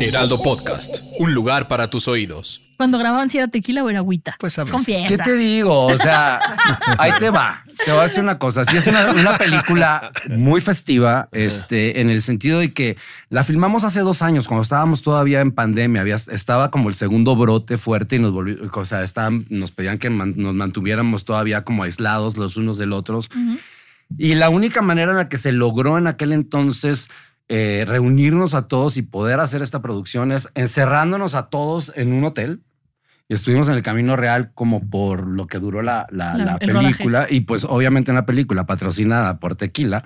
Heraldo 0.00 0.42
Podcast, 0.42 0.98
un 1.18 1.34
lugar 1.34 1.68
para 1.68 1.88
tus 1.90 2.08
oídos. 2.08 2.62
Cuando 2.76 2.98
grababan 2.98 3.28
si 3.28 3.36
era 3.36 3.48
tequila 3.48 3.84
o 3.84 3.90
era 3.90 3.98
agüita. 3.98 4.36
Pues 4.40 4.58
a. 4.58 4.64
Confiesa. 4.64 5.06
¿Qué 5.06 5.18
te 5.18 5.36
digo? 5.36 5.86
O 5.86 5.98
sea, 5.98 6.40
ahí 6.98 7.12
te 7.18 7.28
va. 7.28 7.62
Te 7.84 7.90
voy 7.90 8.00
a 8.00 8.04
decir 8.04 8.22
una 8.22 8.38
cosa. 8.38 8.64
Sí, 8.64 8.78
es 8.78 8.86
una, 8.86 9.10
una 9.10 9.36
película 9.36 10.10
muy 10.38 10.62
festiva, 10.62 11.28
este, 11.32 12.00
en 12.00 12.08
el 12.08 12.22
sentido 12.22 12.58
de 12.60 12.72
que 12.72 12.96
la 13.28 13.44
filmamos 13.44 13.84
hace 13.84 14.00
dos 14.00 14.22
años, 14.22 14.48
cuando 14.48 14.62
estábamos 14.62 15.02
todavía 15.02 15.40
en 15.42 15.52
pandemia. 15.52 16.00
Había, 16.00 16.14
estaba 16.16 16.70
como 16.70 16.88
el 16.88 16.94
segundo 16.94 17.36
brote 17.36 17.76
fuerte 17.76 18.16
y 18.16 18.18
nos 18.20 18.32
volvió, 18.32 18.56
o 18.72 18.84
sea, 18.86 19.02
estaban, 19.02 19.44
nos 19.50 19.70
pedían 19.72 19.98
que 19.98 20.08
man- 20.08 20.34
nos 20.36 20.54
mantuviéramos 20.54 21.26
todavía 21.26 21.62
como 21.64 21.82
aislados 21.82 22.38
los 22.38 22.56
unos 22.56 22.78
del 22.78 22.92
otros. 22.94 23.28
Y 24.18 24.34
la 24.34 24.48
única 24.48 24.80
manera 24.82 25.10
en 25.12 25.18
la 25.18 25.28
que 25.28 25.38
se 25.38 25.52
logró 25.52 25.98
en 25.98 26.06
aquel 26.06 26.32
entonces 26.32 27.08
eh, 27.52 27.84
reunirnos 27.86 28.54
a 28.54 28.68
todos 28.68 28.96
y 28.96 29.02
poder 29.02 29.40
hacer 29.40 29.60
esta 29.60 29.82
producción 29.82 30.30
es 30.32 30.48
encerrándonos 30.54 31.34
a 31.34 31.48
todos 31.50 31.92
en 31.96 32.12
un 32.12 32.24
hotel. 32.24 32.62
Y 33.28 33.34
estuvimos 33.34 33.68
en 33.68 33.74
el 33.74 33.82
camino 33.82 34.16
real 34.16 34.52
como 34.54 34.88
por 34.88 35.26
lo 35.26 35.46
que 35.46 35.58
duró 35.58 35.82
la, 35.82 36.06
la- 36.10 36.34
La- 36.38 36.44
la 36.44 36.58
el 36.60 36.72
película. 36.72 37.26
Y 37.28 37.40
pues 37.40 37.64
obviamente 37.64 38.10
una 38.10 38.24
película 38.24 38.66
patrocinada 38.66 39.38
por 39.38 39.56
Tequila. 39.56 40.04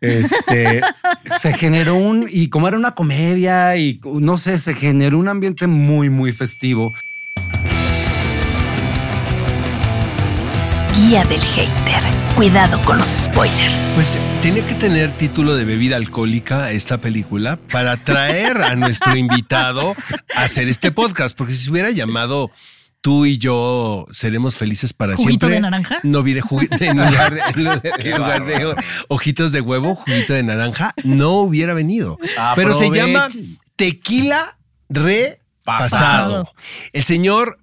Este, 0.00 0.80
se 1.40 1.52
generó 1.54 1.94
un, 1.96 2.26
y 2.30 2.48
como 2.50 2.68
era 2.68 2.76
una 2.76 2.94
comedia 2.94 3.76
y 3.76 4.00
no 4.04 4.36
sé, 4.36 4.58
se 4.58 4.74
generó 4.74 5.18
un 5.18 5.28
ambiente 5.28 5.66
muy, 5.66 6.10
muy 6.10 6.32
festivo. 6.32 6.92
Guía 10.94 11.24
del 11.24 11.40
hater. 11.40 12.15
Cuidado 12.36 12.82
con 12.82 12.98
los 12.98 13.08
spoilers. 13.08 13.80
Pues 13.94 14.18
tenía 14.42 14.64
que 14.66 14.74
tener 14.74 15.10
título 15.12 15.56
de 15.56 15.64
bebida 15.64 15.96
alcohólica 15.96 16.70
esta 16.70 17.00
película 17.00 17.56
para 17.72 17.92
atraer 17.92 18.58
a 18.58 18.74
nuestro 18.74 19.16
invitado 19.16 19.96
a 20.34 20.42
hacer 20.42 20.68
este 20.68 20.92
podcast, 20.92 21.34
porque 21.34 21.54
si 21.54 21.64
se 21.64 21.70
hubiera 21.70 21.90
llamado 21.90 22.50
tú 23.00 23.24
y 23.24 23.38
yo 23.38 24.06
seremos 24.10 24.54
felices 24.54 24.92
para 24.92 25.16
¿Juguito 25.16 25.46
siempre. 25.46 25.54
de 25.54 25.60
naranja? 25.62 26.00
No 26.02 26.22
viene 26.22 26.42
juguito 26.42 26.76
en 26.78 26.96
lugar 27.06 27.34
de, 27.34 27.40
en 28.00 28.16
lugar 28.18 28.44
de 28.44 28.76
ojitos 29.08 29.52
de 29.52 29.62
huevo, 29.62 29.94
juguito 29.94 30.34
de 30.34 30.42
naranja, 30.42 30.92
no 31.04 31.36
hubiera 31.38 31.72
venido. 31.72 32.18
Pero 32.54 32.74
se 32.74 32.90
llama. 32.90 33.28
Tequila 33.76 34.58
Repasado. 34.90 35.34
Pasado. 35.64 36.52
El 36.92 37.04
señor 37.04 37.58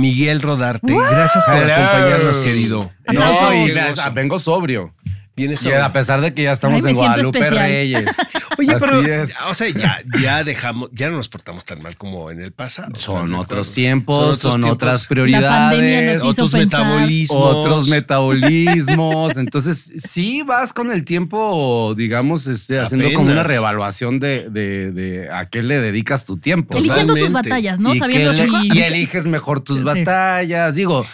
Miguel 0.00 0.42
Rodarte, 0.42 0.94
gracias 0.94 1.44
por 1.44 1.56
Hello. 1.56 1.74
acompañarnos, 1.74 2.40
querido. 2.40 2.90
No, 3.12 3.50
gusto. 3.90 4.12
vengo 4.12 4.38
sobrio. 4.38 4.94
Vienes 5.36 5.62
Y 5.66 5.70
a 5.70 5.92
pesar 5.92 6.22
de 6.22 6.32
que 6.32 6.44
ya 6.44 6.52
estamos 6.52 6.82
Ay, 6.84 6.92
en 6.92 6.96
Guadalupe 6.96 7.38
especial. 7.40 7.66
Reyes. 7.66 8.04
Oye, 8.58 8.70
Así 8.72 8.86
pero, 8.86 9.02
es. 9.22 9.34
o 9.50 9.52
sea, 9.52 9.68
ya, 9.68 10.02
ya 10.22 10.42
dejamos, 10.44 10.88
ya 10.92 11.10
no 11.10 11.16
nos 11.18 11.28
portamos 11.28 11.66
tan 11.66 11.82
mal 11.82 11.94
como 11.98 12.30
en 12.30 12.40
el 12.40 12.52
pasado. 12.52 12.88
¿estás 12.88 13.02
Son 13.04 13.34
otros 13.34 13.74
tiempos, 13.74 14.38
Son 14.38 14.60
otros 14.64 14.72
otras 14.72 14.90
tiempos. 15.00 15.06
Prioridades, 15.08 16.22
otros 16.22 16.52
metabolismos. 16.54 17.54
otros 17.54 17.88
metabolismos. 17.88 19.36
Entonces, 19.36 19.92
sí 19.98 20.42
vas 20.42 20.72
con 20.72 20.90
el 20.90 21.04
tiempo, 21.04 21.94
digamos, 21.96 22.46
este, 22.46 22.78
haciendo 22.80 23.12
como 23.12 23.30
una 23.30 23.42
reevaluación 23.42 24.18
de, 24.18 24.48
de- 24.50 24.90
de 24.92 25.30
a 25.30 25.46
qué 25.50 25.62
le 25.62 25.78
dedicas 25.80 26.24
tu 26.24 26.38
tiempo. 26.38 26.78
Eligiendo 26.78 27.14
tus 27.14 27.32
batallas, 27.32 27.78
¿no? 27.78 27.94
y, 27.94 27.98
Sabiendo 27.98 28.30
que 28.32 28.38
si. 28.38 28.46
le- 28.68 28.74
y 28.74 28.82
eliges 28.82 29.26
mejor 29.26 29.60
tus 29.60 29.78
Sí. 29.80 29.84
batallas. 29.84 30.74
Digo, 30.74 31.04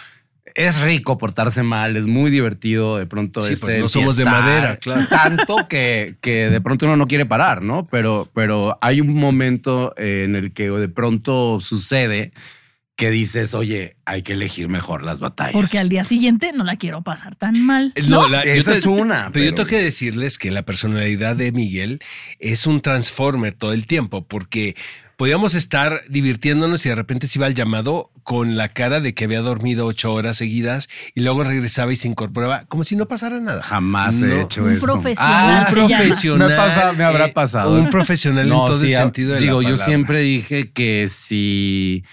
es 0.55 0.79
rico 0.81 1.17
portarse 1.17 1.63
mal, 1.63 1.95
es 1.97 2.05
muy 2.05 2.29
divertido 2.31 2.97
de 2.97 3.05
pronto. 3.05 3.41
Sí, 3.41 3.53
este, 3.53 3.65
pues 3.65 3.79
no 3.79 3.89
somos 3.89 4.15
de 4.15 4.25
madera, 4.25 4.77
claro. 4.77 5.05
Tanto 5.09 5.67
que, 5.67 6.15
que 6.21 6.49
de 6.49 6.61
pronto 6.61 6.85
uno 6.85 6.97
no 6.97 7.07
quiere 7.07 7.25
parar, 7.25 7.61
¿no? 7.61 7.87
Pero, 7.89 8.29
pero 8.33 8.77
hay 8.81 9.01
un 9.01 9.13
momento 9.15 9.93
eh, 9.97 10.23
en 10.25 10.35
el 10.35 10.53
que 10.53 10.69
de 10.69 10.89
pronto 10.89 11.59
sucede 11.61 12.31
que 12.95 13.09
dices, 13.09 13.55
oye, 13.55 13.95
hay 14.05 14.21
que 14.21 14.33
elegir 14.33 14.69
mejor 14.69 15.03
las 15.03 15.19
batallas. 15.19 15.53
Porque 15.53 15.79
al 15.79 15.89
día 15.89 16.03
siguiente 16.03 16.51
no 16.53 16.63
la 16.63 16.75
quiero 16.75 17.01
pasar 17.01 17.35
tan 17.35 17.65
mal. 17.65 17.91
No, 18.07 18.21
¿no? 18.23 18.29
la- 18.29 18.45
yo 18.45 18.51
Esa 18.51 18.73
te- 18.73 18.77
es 18.77 18.85
una, 18.85 19.31
Pero, 19.33 19.45
yo 19.45 19.51
pero- 19.51 19.55
tengo 19.55 19.69
que 19.69 19.83
decirles 19.83 20.37
que 20.37 20.51
la 20.51 20.61
personalidad 20.61 21.35
de 21.35 21.51
Miguel 21.51 21.99
es 22.37 22.67
un 22.67 22.81
transformer 22.81 23.55
todo 23.55 23.73
el 23.73 23.87
tiempo, 23.87 24.27
porque 24.27 24.75
podíamos 25.17 25.55
estar 25.55 26.01
divirtiéndonos 26.09 26.85
y 26.85 26.89
de 26.89 26.95
repente 26.95 27.27
se 27.27 27.39
iba 27.39 27.45
al 27.47 27.53
llamado 27.53 28.09
con 28.23 28.55
la 28.55 28.69
cara 28.69 28.99
de 29.01 29.13
que 29.13 29.25
había 29.25 29.41
dormido 29.41 29.85
ocho 29.85 30.13
horas 30.13 30.37
seguidas 30.37 30.87
y 31.13 31.21
luego 31.21 31.43
regresaba 31.43 31.91
y 31.91 31.95
se 31.97 32.07
incorporaba 32.07 32.65
como 32.65 32.83
si 32.83 32.95
no 32.95 33.05
pasara 33.07 33.39
nada. 33.39 33.61
Jamás 33.63 34.21
he 34.21 34.25
No. 34.27 34.41
hecho 34.41 34.63
Un 34.63 34.71
eso. 34.73 34.81
profesional. 34.85 35.43
un 35.43 35.53
llama. 35.53 35.69
profesional. 35.97 36.49
Me, 36.49 36.55
pasa- 36.55 36.93
me 36.93 37.03
habrá 37.03 37.25
eh, 37.27 37.33
pasado. 37.33 37.77
Un 37.77 37.89
profesional 37.89 38.45
en 38.45 38.49
todo 38.51 38.79
sí, 38.79 38.85
el 38.87 38.93
sentido 38.93 39.33
de 39.35 39.41
Digo, 39.41 39.61
la 39.61 39.69
yo 39.69 39.75
palabra. 39.75 39.85
siempre 39.85 40.21
dije 40.21 40.71
que 40.71 41.07
si, 41.09 42.03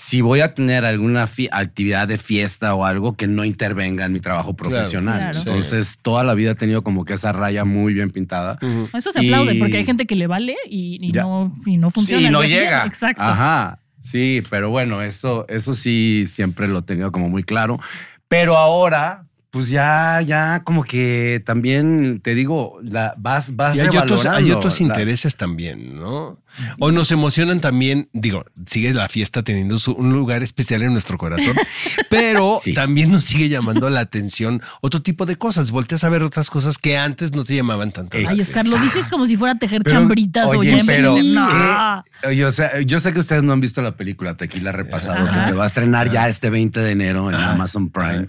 si 0.00 0.20
voy 0.20 0.42
a 0.42 0.54
tener 0.54 0.84
alguna 0.84 1.28
actividad 1.50 2.06
de 2.06 2.18
fiesta 2.18 2.72
o 2.76 2.84
algo 2.84 3.16
que 3.16 3.26
no 3.26 3.44
intervenga 3.44 4.04
en 4.06 4.12
mi 4.12 4.20
trabajo 4.20 4.54
profesional. 4.54 5.32
Claro. 5.32 5.38
Entonces, 5.40 5.98
toda 6.00 6.22
la 6.22 6.34
vida 6.34 6.52
he 6.52 6.54
tenido 6.54 6.82
como 6.84 7.04
que 7.04 7.14
esa 7.14 7.32
raya 7.32 7.64
muy 7.64 7.94
bien 7.94 8.10
pintada. 8.12 8.60
Eso 8.94 9.10
se 9.10 9.18
aplaude 9.18 9.54
Y- 9.54 9.58
porque 9.58 9.78
hay 9.78 9.84
gente 9.84 10.06
que 10.06 10.14
le 10.14 10.28
vale 10.28 10.54
y, 10.70 11.04
y 11.04 11.10
no, 11.10 11.52
y 11.66 11.78
no 11.78 11.90
funciona. 11.90 12.20
Sí, 12.20 12.26
al 12.26 12.32
no 12.32 12.44
llega. 12.44 12.86
Exacto. 12.86 13.22
Ajá. 13.24 13.80
Sí, 13.98 14.40
pero 14.48 14.70
bueno, 14.70 15.02
eso, 15.02 15.44
eso 15.48 15.74
sí 15.74 16.26
siempre 16.28 16.68
lo 16.68 16.78
he 16.78 16.82
tenido 16.82 17.10
como 17.10 17.28
muy 17.28 17.42
claro. 17.42 17.80
Pero 18.28 18.56
ahora, 18.56 19.26
pues 19.50 19.70
ya, 19.70 20.20
ya 20.20 20.62
como 20.62 20.84
que 20.84 21.42
también 21.46 22.20
te 22.22 22.34
digo, 22.34 22.78
la, 22.82 23.14
vas, 23.16 23.56
vas 23.56 23.74
Y 23.76 23.80
hay 23.80 23.88
otros, 23.96 24.26
hay 24.26 24.50
otros 24.50 24.78
la- 24.80 24.86
intereses 24.88 25.36
también, 25.36 25.96
¿no? 25.98 26.38
O 26.80 26.90
nos 26.90 27.12
emocionan 27.12 27.60
también, 27.60 28.08
digo, 28.12 28.44
sigue 28.66 28.92
la 28.92 29.08
fiesta 29.08 29.42
teniendo 29.44 29.78
su- 29.78 29.92
un 29.92 30.12
lugar 30.12 30.42
especial 30.42 30.82
en 30.82 30.92
nuestro 30.92 31.16
corazón, 31.16 31.54
pero 32.10 32.58
Sí. 32.62 32.74
también 32.74 33.10
nos 33.10 33.24
sigue 33.24 33.48
llamando 33.48 33.88
la 33.90 34.00
atención 34.00 34.60
otro 34.82 35.00
tipo 35.00 35.24
de 35.24 35.36
cosas. 35.36 35.70
Volteas 35.70 36.04
a 36.04 36.08
ver 36.10 36.22
otras 36.22 36.50
cosas 36.50 36.76
que 36.76 36.98
antes 36.98 37.32
no 37.34 37.44
te 37.44 37.54
llamaban 37.56 37.90
tanto. 37.92 38.18
la 38.18 38.30
Ay. 38.30 38.40
Oscar, 38.40 38.66
lo 38.66 38.76
dices 38.78 39.08
como 39.08 39.24
si 39.26 39.36
fuera 39.36 39.54
a 39.54 39.58
tejer 39.58 39.82
Pero, 39.82 39.98
chambritas 39.98 40.46
o 40.48 40.58
oye, 40.58 40.76
ya 40.76 40.82
pero. 40.86 41.16
No. 41.22 42.04
Oye, 42.24 42.44
o 42.44 42.50
sea, 42.50 42.80
yo 42.82 43.00
sé 43.00 43.12
que 43.14 43.20
ustedes 43.20 43.42
no 43.42 43.52
han 43.54 43.60
visto 43.60 43.80
la 43.80 43.96
película 43.96 44.36
Tequila 44.36 44.72
Repasado, 44.72 45.26
Ajá. 45.26 45.34
que 45.38 45.40
se 45.40 45.52
va 45.52 45.64
a 45.64 45.66
estrenar 45.68 46.10
ya 46.10 46.28
este 46.28 46.50
20 46.50 46.80
de 46.80 46.90
enero 46.92 47.28
en 47.30 47.36
Amazon 47.36 47.88
Prime. 47.90 48.28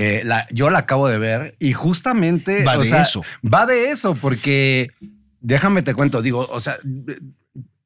Eh, 0.00 0.22
la- 0.24 0.46
yo 0.52 0.70
la 0.70 0.78
acabo 0.78 1.08
de 1.08 1.18
ver 1.18 1.56
y 1.58 1.72
justamente 1.72 2.62
Va 2.62 2.78
o 2.78 2.82
de 2.82 2.88
sea, 2.88 3.02
eso. 3.02 3.24
Va 3.44 3.66
de 3.66 3.90
eso, 3.90 4.14
porque 4.14 4.92
déjame 5.40 5.82
te 5.82 5.92
cuento, 5.92 6.22
digo, 6.22 6.46
o 6.50 6.60
sea, 6.60 6.78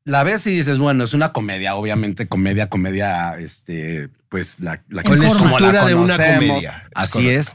la 0.05 0.23
ves 0.23 0.47
y 0.47 0.51
dices, 0.51 0.79
bueno, 0.79 1.05
es 1.05 1.15
una 1.15 1.33
comedia, 1.33 1.75
obviamente, 1.75 2.29
comedia, 2.29 2.69
comedia, 2.69 3.39
este, 3.39 4.11
pues 4.29 4.61
la, 4.61 4.83
la 4.89 5.03
Con 5.05 5.21
la 5.21 5.27
estructura 5.29 5.87
de 5.87 5.95
una 5.95 6.17
comedia, 6.17 6.83
es 6.87 6.91
Así 6.95 7.13
correcto. 7.13 7.39
es. 7.41 7.55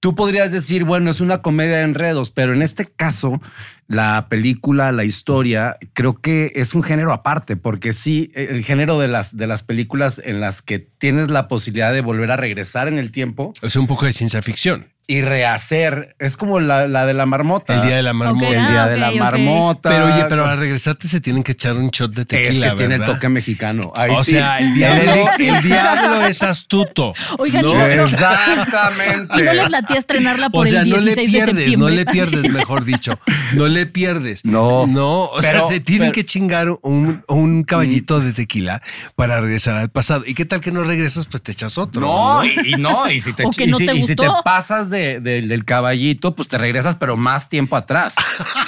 Tú 0.00 0.14
podrías 0.14 0.52
decir, 0.52 0.84
bueno, 0.84 1.10
es 1.10 1.20
una 1.22 1.40
comedia 1.40 1.78
de 1.78 1.84
enredos, 1.84 2.30
pero 2.30 2.52
en 2.52 2.60
este 2.62 2.84
caso, 2.84 3.40
la 3.88 4.26
película, 4.28 4.92
la 4.92 5.04
historia, 5.04 5.76
creo 5.92 6.14
que 6.14 6.52
es 6.56 6.74
un 6.74 6.82
género 6.82 7.12
aparte, 7.12 7.56
porque 7.56 7.92
sí, 7.92 8.30
el 8.34 8.64
género 8.64 8.98
de 8.98 9.08
las, 9.08 9.36
de 9.36 9.46
las 9.46 9.62
películas 9.62 10.20
en 10.24 10.40
las 10.40 10.62
que 10.62 10.78
tienes 10.78 11.30
la 11.30 11.48
posibilidad 11.48 11.92
de 11.92 12.00
volver 12.00 12.30
a 12.30 12.36
regresar 12.36 12.88
en 12.88 12.98
el 12.98 13.10
tiempo 13.10 13.52
sea, 13.62 13.80
un 13.80 13.86
poco 13.86 14.06
de 14.06 14.12
ciencia 14.12 14.42
ficción. 14.42 14.86
Y 15.08 15.22
rehacer, 15.22 16.16
es 16.18 16.36
como 16.36 16.58
la, 16.58 16.88
la 16.88 17.06
de 17.06 17.14
la 17.14 17.26
marmota. 17.26 17.74
El 17.76 17.86
día 17.86 17.96
de 17.96 18.02
la 18.02 18.12
marmota. 18.12 18.48
El 18.48 18.66
día 18.66 18.86
de 18.88 18.96
la 18.96 19.12
marmota. 19.12 19.88
Pero 19.88 20.06
oye, 20.06 20.24
pero 20.28 20.46
al 20.46 20.58
regresarte 20.58 21.06
se 21.06 21.20
tienen 21.20 21.44
que 21.44 21.52
echar 21.52 21.76
un 21.76 21.90
shot 21.90 22.12
de 22.12 22.22
es 22.22 22.28
tequila, 22.28 22.70
que 22.70 22.76
tiene 22.76 22.98
toque 22.98 23.28
mexicano. 23.28 23.92
Ahí 23.94 24.10
o 24.12 24.24
sí. 24.24 24.32
sea, 24.32 24.58
el 24.58 24.74
diablo, 24.74 25.28
el 25.38 25.62
diablo 25.62 26.26
es 26.26 26.42
astuto. 26.42 27.14
Oigan, 27.38 27.62
¿no? 27.62 27.74
no- 27.74 27.86
Exactamente. 27.86 29.34
Y 29.36 29.42
no 29.42 29.52
les 29.52 29.70
latía 29.70 29.96
estrenarla 29.98 30.50
por 30.50 30.66
O 30.66 30.70
sea, 30.70 30.82
el 30.82 30.90
no 30.90 30.96
16 30.96 31.16
le 31.16 31.22
de 31.22 31.28
pierdes, 31.54 31.78
no 31.78 31.88
le 31.88 32.04
pierdes, 32.06 32.50
mejor 32.52 32.84
dicho. 32.84 33.18
No 33.54 33.68
le 33.68 33.86
pierdes. 33.86 34.44
No. 34.44 34.86
No, 34.86 35.26
o 35.26 35.40
sea, 35.42 35.66
te 35.66 35.80
tienen 35.80 36.08
pero- 36.08 36.12
que 36.14 36.24
chingar 36.24 36.70
un, 36.82 37.22
un 37.28 37.62
caballito 37.64 38.20
de 38.20 38.32
tequila 38.32 38.82
para 39.14 39.40
regresar 39.40 39.76
al 39.76 39.88
pasado. 39.90 40.24
¿Y 40.26 40.34
qué 40.34 40.44
tal 40.44 40.60
que 40.60 40.72
no 40.72 40.82
regresas? 40.82 41.26
Pues 41.26 41.42
te 41.42 41.52
echas 41.52 41.78
otro. 41.78 42.00
No, 42.00 42.44
y, 42.44 42.54
y 42.64 42.76
no, 42.76 43.08
y 43.08 43.20
si 43.20 43.32
te, 43.32 43.44
O 43.44 43.50
que 43.50 43.64
y 43.64 43.68
no 43.68 43.78
si, 43.78 43.86
te 43.86 43.94
y 43.94 44.02
si 44.02 44.16
te 44.16 44.26
pasas 44.44 44.90
de- 44.90 44.95
de- 44.96 45.42
del 45.42 45.64
caballito, 45.64 46.34
pues 46.34 46.48
te 46.48 46.58
regresas, 46.58 46.94
pero 46.96 47.16
más 47.16 47.48
tiempo 47.48 47.76
atrás. 47.76 48.14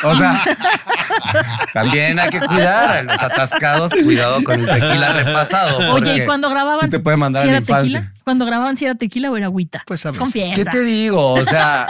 O 0.04 0.14
sea, 0.14 0.42
también 1.72 2.18
hay 2.18 2.30
que 2.30 2.40
cuidar 2.40 2.98
a 2.98 3.02
los 3.02 3.22
atascados. 3.22 3.92
Cuidado 4.04 4.42
con 4.44 4.60
el 4.60 4.66
tequila 4.66 5.12
repasado. 5.12 5.92
Oye, 5.92 6.22
¿y 6.22 6.26
cuando 6.26 6.48
grababan? 6.50 6.84
sí 6.86 6.90
te 6.90 7.00
puede 7.00 7.16
mandar 7.16 7.42
si 7.42 7.48
a 7.48 7.52
la 7.52 7.58
era 7.58 7.66
tequila? 7.66 8.12
Cuando 8.24 8.44
grababan, 8.46 8.76
si 8.76 8.84
era 8.84 8.94
tequila 8.94 9.30
o 9.30 9.36
era 9.36 9.46
agüita. 9.46 9.82
Pues 9.86 10.04
a 10.06 10.10
veces. 10.10 10.20
Confiesa. 10.20 10.54
¿Qué 10.54 10.64
te 10.64 10.82
digo? 10.82 11.32
O 11.34 11.44
sea, 11.44 11.86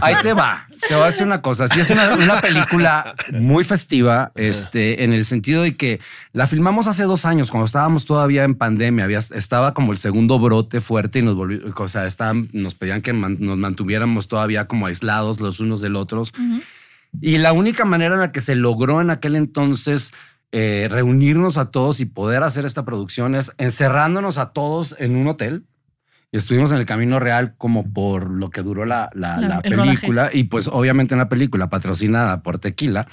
ahí 0.00 0.16
te 0.22 0.32
va. 0.32 0.66
Te 0.88 0.94
voy 0.94 1.04
a 1.04 1.06
decir 1.06 1.26
una 1.26 1.40
cosa. 1.40 1.66
Sí, 1.68 1.80
es 1.80 1.90
una, 1.90 2.14
una 2.14 2.40
película 2.40 3.14
muy 3.40 3.64
festiva, 3.64 4.32
este, 4.34 5.02
en 5.04 5.12
el 5.12 5.24
sentido 5.24 5.62
de 5.62 5.76
que 5.76 6.00
la 6.32 6.46
filmamos 6.46 6.86
hace 6.86 7.04
dos 7.04 7.24
años, 7.24 7.50
cuando 7.50 7.64
estábamos 7.66 8.04
todavía 8.04 8.44
en 8.44 8.54
pandemia. 8.54 9.04
Había, 9.04 9.18
estaba 9.18 9.72
como 9.74 9.92
el 9.92 9.98
segundo 9.98 10.38
brote 10.38 10.80
fuerte 10.80 11.20
y 11.20 11.22
nos 11.22 11.34
volvió, 11.36 11.60
o 11.74 11.88
sea, 11.88 12.06
estaban- 12.06 12.48
nos 12.52 12.74
pedían 12.74 13.00
que 13.02 13.12
man- 13.12 13.38
nos 13.40 13.56
mantuviéramos 13.56 14.28
todavía 14.28 14.66
como 14.66 14.86
aislados 14.86 15.40
los 15.40 15.58
unos 15.60 15.80
del 15.80 15.96
otros. 15.96 16.32
Y 17.20 17.38
la 17.38 17.52
única 17.52 17.84
manera 17.84 18.14
en 18.14 18.20
la 18.20 18.32
que 18.32 18.40
se 18.40 18.54
logró 18.54 19.00
en 19.00 19.10
aquel 19.10 19.36
entonces 19.36 20.12
eh, 20.52 20.86
reunirnos 20.90 21.56
a 21.58 21.70
todos 21.70 21.98
y 22.00 22.04
poder 22.04 22.42
hacer 22.44 22.64
esta 22.64 22.84
producción 22.84 23.34
es 23.34 23.52
encerrándonos 23.58 24.38
a 24.38 24.52
todos 24.52 24.94
en 24.98 25.16
un 25.16 25.26
hotel. 25.28 25.64
Estuvimos 26.36 26.72
en 26.72 26.78
el 26.78 26.86
camino 26.86 27.18
real 27.20 27.54
como 27.56 27.92
por 27.92 28.28
lo 28.30 28.50
que 28.50 28.62
duró 28.62 28.84
la, 28.84 29.10
la- 29.14 29.38
La- 29.40 29.48
la 29.48 29.60
el 29.64 29.76
película. 29.76 30.30
Y 30.32 30.44
pues 30.44 30.68
obviamente 30.68 31.14
una 31.14 31.28
película 31.28 31.68
patrocinada 31.68 32.42
por 32.42 32.58
Tequila. 32.58 33.06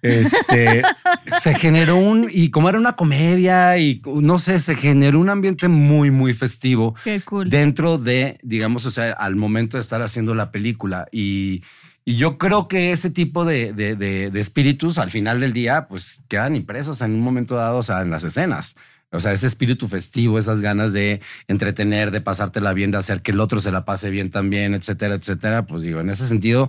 Este 0.00 0.82
se 1.42 1.54
generó 1.54 1.96
un, 1.96 2.28
y 2.30 2.50
como 2.50 2.68
era 2.68 2.78
una 2.78 2.94
comedia 2.94 3.76
y 3.78 4.00
no 4.06 4.38
sé, 4.38 4.58
se 4.60 4.76
generó 4.76 5.18
un 5.18 5.28
ambiente 5.28 5.66
muy, 5.68 6.10
muy 6.12 6.34
festivo 6.34 6.94
Qué 7.02 7.20
cool. 7.22 7.50
dentro 7.50 7.98
de, 7.98 8.38
digamos, 8.42 8.86
o 8.86 8.90
sea, 8.90 9.12
al 9.12 9.34
momento 9.36 9.76
de 9.76 9.80
estar 9.80 10.00
haciendo 10.00 10.34
la 10.36 10.52
película. 10.52 11.08
Y, 11.10 11.62
y 12.04 12.14
yo 12.16 12.38
creo 12.38 12.68
que 12.68 12.92
ese 12.92 13.10
tipo 13.10 13.44
de, 13.44 13.72
de- 13.72 13.96
de- 13.96 14.30
de 14.30 14.40
espíritus 14.40 14.98
al 14.98 15.10
final 15.10 15.40
del 15.40 15.52
día, 15.52 15.88
pues 15.88 16.20
quedan 16.28 16.54
impresos 16.54 17.00
en 17.00 17.12
un 17.14 17.20
momento 17.20 17.56
dado, 17.56 17.78
o 17.78 17.82
sea, 17.82 18.02
en 18.02 18.10
las 18.10 18.22
escenas. 18.22 18.76
O 19.10 19.20
sea, 19.20 19.32
ese 19.32 19.46
espíritu 19.46 19.88
festivo, 19.88 20.38
esas 20.38 20.60
ganas 20.60 20.92
de 20.92 21.20
entretener, 21.46 22.10
de 22.10 22.20
pasártela 22.20 22.72
bien, 22.74 22.90
de 22.90 22.98
hacer 22.98 23.22
que 23.22 23.30
el 23.30 23.40
otro 23.40 23.60
se 23.60 23.72
la 23.72 23.84
pase 23.84 24.10
bien 24.10 24.30
también, 24.30 24.74
etcétera, 24.74 25.14
etcétera. 25.14 25.66
Pues 25.66 25.82
digo, 25.82 26.00
en 26.00 26.10
ese 26.10 26.26
sentido, 26.26 26.68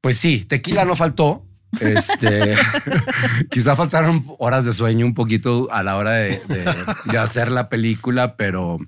pues 0.00 0.16
sí, 0.18 0.44
tequila 0.44 0.84
no 0.84 0.96
faltó. 0.96 1.44
Este, 1.80 2.54
quizá 3.50 3.76
faltaron 3.76 4.24
horas 4.38 4.64
de 4.64 4.72
sueño 4.72 5.06
un 5.06 5.14
poquito 5.14 5.68
a 5.70 5.82
la 5.82 5.96
hora 5.96 6.12
de, 6.12 6.40
de- 6.48 6.84
de 7.10 7.18
hacer 7.18 7.50
la 7.50 7.68
película, 7.68 8.36
pero, 8.36 8.78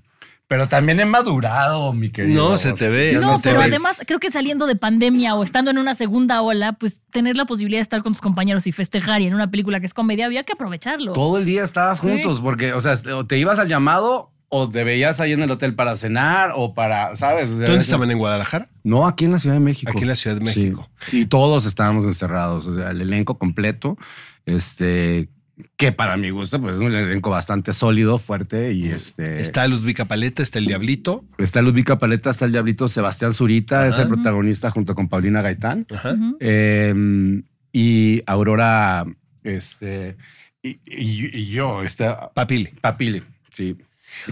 pero 0.49 0.67
también 0.67 0.99
he 0.99 1.05
madurado, 1.05 1.93
mi 1.93 2.11
querido. 2.11 2.49
No, 2.51 2.59
se 2.59 2.73
te 2.73 2.89
ve, 2.89 3.13
No, 3.15 3.37
se 3.37 3.43
te 3.45 3.51
pero 3.51 3.61
ve. 3.61 3.67
además 3.67 3.99
creo 4.07 4.19
que 4.19 4.31
saliendo 4.31 4.67
de 4.67 4.75
pandemia 4.77 5.35
o 5.35 5.45
estando 5.45 5.71
en 5.71 5.79
una 5.79 5.95
segunda 5.95 6.41
ola, 6.43 6.73
pues 6.73 7.01
tener 7.11 7.37
la 7.37 7.45
posibilidad 7.45 7.79
de 7.79 7.83
estar 7.83 8.03
con 8.03 8.15
tus 8.15 8.23
compañeros 8.23 8.67
y 8.67 8.73
festejar 8.73 9.21
y 9.21 9.27
en 9.27 9.35
una 9.35 9.51
película 9.51 9.79
que 9.79 9.87
es 9.87 9.95
comedia, 9.95 10.27
había 10.27 10.45
que 10.45 10.55
aprovecharlo. 10.55 11.13
Todo 11.13 11.39
el 11.39 11.45
día 11.45 11.63
estabas 11.63 11.99
Sí. 12.01 12.09
juntos, 12.09 12.41
porque, 12.41 12.73
o 12.73 12.81
sea, 12.81 12.95
o 13.15 13.27
te 13.27 13.39
ibas 13.39 13.59
al 13.59 13.69
llamado 13.69 14.33
o 14.51 14.71
te 14.71 14.83
veías 14.83 15.21
ahí 15.21 15.33
en 15.33 15.43
el 15.43 15.51
hotel 15.51 15.75
para 15.75 15.95
cenar 15.97 16.53
o 16.57 16.73
para, 16.73 17.15
¿sabes? 17.15 17.51
O 17.51 17.59
sea, 17.59 17.67
¿Dónde 17.67 17.73
eso- 17.73 17.81
estaban? 17.81 18.11
¿En 18.11 18.17
Guadalajara? 18.17 18.71
No, 18.83 19.07
aquí 19.07 19.27
en 19.27 19.33
la 19.33 19.39
Ciudad 19.39 19.57
de 19.57 19.61
México. 19.61 19.93
Aquí 19.93 20.01
en 20.05 20.09
la 20.09 20.17
Ciudad 20.17 20.37
de 20.41 20.47
Sí. 20.51 20.61
México. 20.61 20.89
Y 21.13 21.27
todos 21.27 21.67
estábamos 21.67 22.07
encerrados, 22.07 22.67
o 22.67 22.75
sea, 22.75 22.91
el 22.93 23.03
elenco 23.03 23.37
completo, 23.37 23.99
este, 24.47 25.29
que 25.77 25.93
para 25.93 26.17
mi 26.17 26.31
gusto, 26.31 26.61
pues 26.61 26.75
es 26.75 26.81
un 26.81 26.95
elenco 26.95 27.31
bastante 27.31 27.73
sólido, 27.73 28.19
fuerte 28.19 28.73
y 28.73 28.89
este. 28.89 29.41
Está 29.41 29.67
Ludvica 29.69 30.05
Paleta, 30.07 30.43
está 30.43 30.59
el 30.59 30.67
Diablito. 30.67 31.25
Está 31.39 31.63
Ludvica 31.63 31.99
Paleta, 31.99 32.31
está 32.31 32.45
el 32.45 32.53
Diablito 32.53 32.89
Sebastián 32.89 33.33
Zurita, 33.33 33.87
es 33.89 33.99
el 33.99 34.09
protagonista 34.09 34.71
junto 34.71 34.95
con 34.95 35.09
Paulina 35.09 35.43
Gaitán. 35.43 35.87
Ajá. 35.93 36.15
Eh, 36.41 37.43
y 37.73 38.23
Aurora, 38.27 39.05
este, 39.43 40.17
y, 40.63 40.71
y- 40.87 41.39
y 41.39 41.47
yo, 41.51 41.83
este, 41.83 42.07
Papile. 42.35 42.75
Papile, 42.81 43.23
sí, 43.53 43.77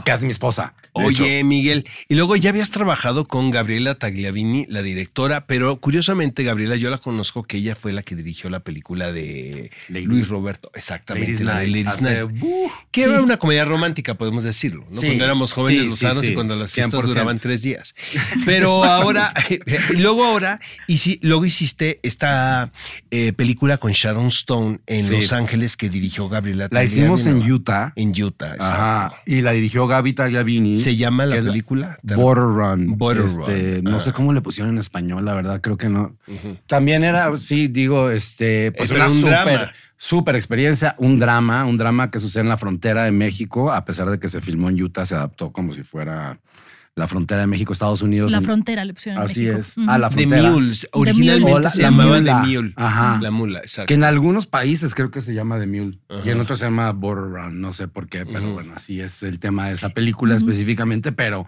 que 0.05 0.13
es 0.13 0.23
mi 0.23 0.31
esposa. 0.31 0.75
Oye, 0.93 1.39
hecho. 1.39 1.47
Miguel, 1.47 1.87
y 2.09 2.15
luego 2.15 2.37
ya 2.37 2.51
habías 2.51 2.71
trabajado 2.71 3.29
con 3.29 3.51
Gabriela 3.51 3.97
Tagliavini, 3.97 4.65
la 4.71 4.81
directora, 4.83 5.47
pero 5.47 5.77
curiosamente, 5.79 6.43
Gabriela, 6.43 6.77
yo 6.77 6.89
la 6.89 6.97
conozco 6.99 7.43
que 7.43 7.59
ella 7.59 7.77
fue 7.77 7.93
la 7.93 8.03
que 8.03 8.17
dirigió 8.17 8.49
la 8.49 8.61
película 8.61 9.13
de 9.13 9.71
Lady- 9.89 10.07
Luis 10.07 10.29
Roberto, 10.29 10.71
exactamente, 10.75 11.45
la 11.45 11.59
de 11.61 11.67
Ladies 11.67 11.87
hace- 11.89 12.25
Night, 12.25 12.43
¡uh! 12.43 12.71
que 12.91 13.05
Sí. 13.05 13.11
era 13.11 13.21
una 13.21 13.37
comedia 13.37 13.67
romántica, 13.67 14.15
podemos 14.15 14.43
decirlo, 14.43 14.87
¿no? 14.91 15.01
Sí, 15.01 15.09
cuando 15.09 15.25
éramos 15.25 15.53
jóvenes 15.53 15.95
sí, 15.97 16.07
sí, 16.21 16.27
y 16.31 16.35
cuando 16.35 16.57
las 16.57 16.73
fiestas 16.73 16.95
100%. 17.03 17.07
duraban 17.09 17.39
tres 17.39 17.61
días. 17.61 17.95
Pero 18.47 18.83
ahora, 18.85 19.33
y 19.91 19.99
luego 19.99 20.25
ahora, 20.25 20.61
y 20.87 20.97
sí, 20.99 21.19
luego 21.23 21.45
hiciste 21.45 22.01
esta 22.03 22.73
eh, 23.11 23.33
película 23.35 23.77
con 23.79 23.93
Sharon 23.93 24.29
Stone 24.29 24.81
en. 24.87 25.11
Los 25.11 25.33
Ángeles 25.33 25.77
que 25.77 25.89
dirigió 25.91 26.29
Gabriela 26.29 26.69
La 26.71 26.83
hicimos 26.85 27.27
en. 27.27 27.39
Utah. 27.51 27.93
En 27.97 28.11
Utah, 28.11 28.55
exacto. 28.55 28.75
Ajá. 28.75 29.23
Y 29.27 29.41
la 29.43 29.53
dirigió 29.53 29.76
Gaby 29.85 30.15
Tagliavini. 30.15 30.77
¿Se 30.77 30.97
llama 30.97 31.27
la 31.27 31.37
película? 31.37 31.99
Border 32.03 32.45
Run. 32.45 32.97
Border 32.97 33.25
Este, 33.27 33.75
Run. 33.77 33.85
No 33.85 33.97
Ah. 33.97 34.01
sé 34.01 34.13
cómo 34.13 34.33
le 34.33 34.41
pusieron 34.41 34.73
en 34.73 34.79
español, 34.79 35.25
la 35.27 35.35
verdad, 35.35 35.61
creo 35.61 35.77
que 35.77 35.91
no. 35.91 36.17
También 36.67 37.05
era, 37.05 37.37
sí, 37.37 37.69
digo, 37.69 38.09
este, 38.11 38.73
pues 38.73 38.89
pero 38.89 39.01
una 39.05 39.13
un 39.13 39.21
súper, 39.21 39.31
drama. 39.45 39.73
súper 39.99 40.37
experiencia, 40.37 40.95
un 40.99 41.19
drama, 41.19 41.67
un 41.67 41.77
drama 41.77 42.11
que 42.11 42.19
sucede 42.19 42.43
en 42.45 42.49
la 42.49 42.57
frontera 42.57 43.05
de 43.05 43.11
México, 43.13 43.71
a 43.71 43.85
pesar 43.85 44.09
de 44.09 44.19
que 44.19 44.29
se 44.29 44.41
filmó 44.41 44.71
en 44.71 44.81
Utah, 44.83 45.05
se 45.05 45.15
adaptó 45.15 45.53
como 45.53 45.75
si 45.75 45.83
fuera 45.83 46.39
la 46.97 47.07
frontera 47.07 47.43
de 47.43 47.47
México, 47.47 47.75
Estados 47.75 48.01
Unidos. 48.01 48.33
La 48.33 48.39
en- 48.39 48.45
frontera 48.45 48.83
le 48.83 48.95
pusieron 48.95 49.23
Así 49.23 49.41
México. 49.43 49.59
es. 49.61 49.77
Ujú. 49.77 49.87
Ah, 49.91 49.99
la 49.99 50.09
The 50.09 50.17
frontera. 50.27 50.51
Mules. 50.51 50.89
Originalmente 50.93 51.51
Mule. 51.53 51.71
se 51.71 51.83
La 51.83 51.89
llamaba 51.91 52.19
mula. 52.19 52.43
The 52.43 52.49
Mule. 52.57 52.73
Ajá. 52.75 53.19
La 53.21 53.31
mula, 53.31 53.59
exacto. 53.59 53.87
Que 53.89 53.95
en 53.95 54.05
algunos 54.05 54.47
países 54.47 54.95
creo 54.95 55.11
que 55.11 55.21
se 55.21 55.35
llama 55.35 55.59
The 55.61 55.67
Mule 55.67 55.99
y 56.25 56.31
en 56.31 56.41
otros 56.41 56.59
se 56.59 56.65
llama 56.65 56.91
Border 56.93 57.31
Run, 57.31 57.61
no 57.61 57.73
sé 57.73 57.87
por 57.87 58.09
qué, 58.09 58.25
pero 58.25 58.55
bueno, 58.55 58.73
así 58.75 59.01
es 59.03 59.23
el 59.23 59.39
tema 59.39 59.69
de 59.69 59.75
esa 59.75 59.91
película 59.91 60.37
específicamente, 60.37 61.13
pero, 61.13 61.47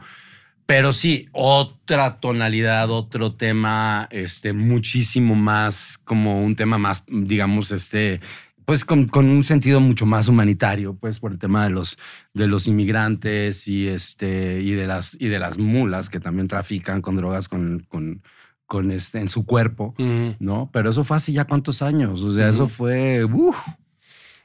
pero 0.66 0.92
sí, 0.92 1.28
otra 1.32 2.20
tonalidad, 2.20 2.90
otro 2.90 3.32
tema, 3.32 4.06
este, 4.10 4.52
muchísimo 4.52 5.34
más, 5.34 5.98
como 6.04 6.42
un 6.44 6.56
tema 6.56 6.76
más, 6.76 7.04
digamos, 7.08 7.72
este, 7.72 8.20
pues 8.68 8.84
con, 8.84 9.06
con 9.06 9.30
un 9.30 9.44
sentido 9.44 9.80
mucho 9.80 10.04
más 10.04 10.28
humanitario, 10.28 10.94
pues 10.94 11.20
por 11.20 11.32
el 11.32 11.38
tema 11.38 11.64
de 11.64 11.70
los, 11.70 11.96
de 12.34 12.46
los 12.46 12.66
inmigrantes 12.66 13.66
y, 13.66 13.88
este, 13.88 14.60
y, 14.60 14.72
de 14.72 14.86
las, 14.86 15.16
y 15.18 15.28
de 15.28 15.38
las 15.38 15.56
mulas 15.56 16.10
que 16.10 16.20
también 16.20 16.48
trafican 16.48 17.00
con 17.00 17.16
drogas 17.16 17.48
con, 17.48 17.86
con, 17.88 18.22
con 18.66 18.90
este, 18.90 19.20
en 19.20 19.30
su 19.30 19.46
cuerpo. 19.46 19.94
¿no? 20.38 20.68
Pero 20.70 20.90
eso 20.90 21.02
fue 21.02 21.16
hace 21.16 21.32
ya 21.32 21.46
cuántos 21.46 21.80
años. 21.80 22.20
O 22.20 22.30
sea, 22.30 22.50
eso 22.50 22.68
fue. 22.68 23.24
uf. 23.24 23.56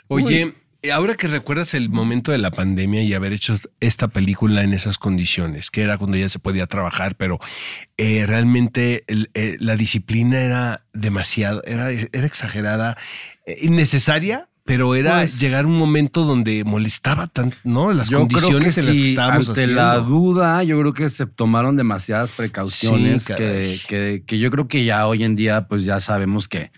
Oye, 0.07 0.53
ahora 0.91 1.15
que 1.15 1.27
recuerdas 1.27 1.73
el 1.73 1.89
momento 1.89 2.31
de 2.31 2.37
la 2.37 2.51
pandemia 2.51 3.01
y 3.03 3.13
haber 3.13 3.33
hecho 3.33 3.55
esta 3.79 4.07
película 4.09 4.63
en 4.63 4.73
esas 4.73 4.97
condiciones, 4.97 5.71
que 5.71 5.81
era 5.81 5.97
cuando 5.97 6.17
ya 6.17 6.27
se 6.29 6.39
podía 6.39 6.67
trabajar, 6.67 7.15
pero 7.15 7.39
eh, 7.97 8.25
realmente 8.25 9.03
el- 9.07 9.29
eh, 9.33 9.55
la 9.59 9.75
disciplina 9.75 10.41
era 10.41 10.85
demasiado, 10.93 11.61
era, 11.65 11.89
era 11.91 12.25
exagerada, 12.25 12.97
eh, 13.45 13.57
innecesaria. 13.61 14.49
Pero 14.65 14.95
era 14.95 15.17
Pues- 15.19 15.41
llegar 15.41 15.65
un 15.65 15.77
momento 15.77 16.23
donde 16.23 16.63
molestaba 16.63 17.27
tanto, 17.27 17.57
¿no? 17.65 17.91
Las 17.91 18.09
condiciones 18.09 18.77
en 18.77 18.85
las 18.85 18.95
que 18.97 19.09
estábamos 19.09 19.49
ante 19.49 19.59
haciendo. 19.63 19.81
la 19.81 19.97
duda, 19.97 20.63
yo 20.63 20.79
creo 20.79 20.93
que 20.93 21.09
se 21.09 21.25
tomaron 21.25 21.75
demasiadas 21.75 22.31
precauciones 22.31 23.23
Sí, 23.23 23.33
que, 23.35 23.77
que, 23.89 24.23
que 24.25 24.39
yo 24.39 24.49
creo 24.51 24.69
que 24.69 24.85
ya 24.85 25.05
hoy 25.05 25.25
en 25.25 25.35
día, 25.35 25.67
pues 25.67 25.83
ya 25.83 25.99
sabemos 25.99 26.47
que, 26.47 26.71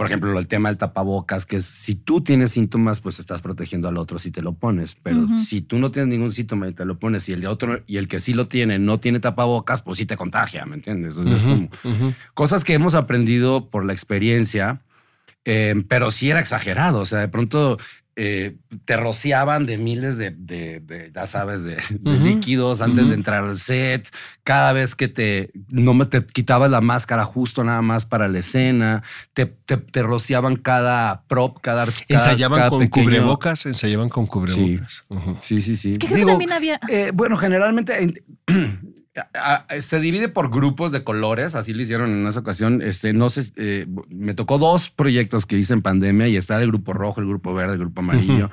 por 0.00 0.06
ejemplo, 0.06 0.38
el 0.38 0.46
tema 0.46 0.70
del 0.70 0.78
tapabocas, 0.78 1.44
que 1.44 1.56
es, 1.56 1.66
si 1.66 1.94
tú 1.94 2.22
tienes 2.22 2.52
síntomas, 2.52 3.00
pues 3.00 3.20
estás 3.20 3.42
protegiendo 3.42 3.86
al 3.86 3.98
otro 3.98 4.18
si 4.18 4.30
te 4.30 4.40
lo 4.40 4.54
pones. 4.54 4.94
Pero 4.94 5.26
si 5.36 5.60
tú 5.60 5.78
no 5.78 5.90
tienes 5.90 6.08
ningún 6.08 6.32
síntoma 6.32 6.66
y 6.68 6.72
te 6.72 6.86
lo 6.86 6.98
pones 6.98 7.28
y 7.28 7.34
el 7.34 7.42
de 7.42 7.48
otro 7.48 7.82
y 7.86 7.98
el 7.98 8.08
que 8.08 8.18
sí 8.18 8.32
lo 8.32 8.48
tiene 8.48 8.78
no 8.78 8.98
tiene 8.98 9.20
tapabocas, 9.20 9.82
pues 9.82 9.98
sí 9.98 10.06
te 10.06 10.16
contagia, 10.16 10.64
¿me 10.64 10.76
entiendes? 10.76 11.16
Sea, 11.16 11.36
es 11.36 11.44
como- 11.44 11.68
cosas 12.32 12.64
que 12.64 12.72
hemos 12.72 12.94
aprendido 12.94 13.68
por 13.68 13.84
la 13.84 13.92
experiencia, 13.92 14.80
eh, 15.44 15.84
pero 15.86 16.10
sí 16.10 16.30
era 16.30 16.40
exagerado. 16.40 17.00
O 17.00 17.04
sea, 17.04 17.18
de 17.18 17.28
pronto 17.28 17.76
eh, 18.16 18.56
te 18.84 18.96
rociaban 18.96 19.66
de 19.66 19.78
miles 19.78 20.16
de, 20.18 20.30
de- 20.32 20.80
de, 20.80 21.10
ya 21.14 21.26
sabes, 21.26 21.62
de, 21.64 21.76
líquidos 22.02 22.80
antes 22.80 23.08
de 23.08 23.14
entrar 23.14 23.44
al 23.44 23.56
set. 23.56 24.08
Cada 24.42 24.72
vez 24.72 24.94
que 24.94 25.08
te 25.08 25.50
no 25.68 25.94
me 25.94 26.06
te 26.06 26.24
quitabas 26.26 26.70
la 26.70 26.80
máscara 26.80 27.24
justo 27.24 27.62
nada 27.64 27.82
más 27.82 28.04
para 28.06 28.28
la 28.28 28.40
escena, 28.40 29.02
te, 29.32 29.46
te, 29.46 29.76
te 29.76 30.02
rociaban 30.02 30.56
cada 30.56 31.22
prop, 31.28 31.58
cada, 31.62 31.86
Ensayaban 32.08 32.58
cada 32.58 32.70
con 32.70 32.80
pequeño- 32.80 33.04
cubrebocas, 33.04 33.66
ensayaban 33.66 34.08
con 34.08 34.26
cubrebocas. 34.26 35.04
Sí, 35.40 35.62
sí, 35.62 35.76
sí. 35.76 35.90
Es 35.90 35.98
que 35.98 36.06
creo 36.08 36.26
que 36.26 36.32
también 36.32 36.52
había. 36.52 36.80
Eh, 36.88 37.12
bueno, 37.14 37.36
generalmente 37.36 38.22
se 39.80 40.00
divide 40.00 40.28
por 40.28 40.50
grupos 40.50 40.92
de 40.92 41.04
colores, 41.04 41.54
así 41.54 41.72
lo 41.72 41.82
hicieron 41.82 42.10
en 42.10 42.26
esa 42.26 42.40
ocasión. 42.40 42.82
Este, 42.82 43.12
no 43.12 43.28
sé, 43.30 43.42
eh, 43.56 43.86
me 44.08 44.34
tocó 44.34 44.58
dos 44.58 44.90
proyectos 44.90 45.46
que 45.46 45.56
hice 45.58 45.72
en 45.72 45.82
pandemia 45.82 46.28
y 46.28 46.36
está 46.36 46.60
el 46.62 46.68
grupo 46.68 46.92
rojo, 46.92 47.20
el 47.20 47.26
grupo 47.26 47.54
verde, 47.54 47.74
el 47.74 47.78
grupo 47.80 48.00
amarillo. 48.00 48.50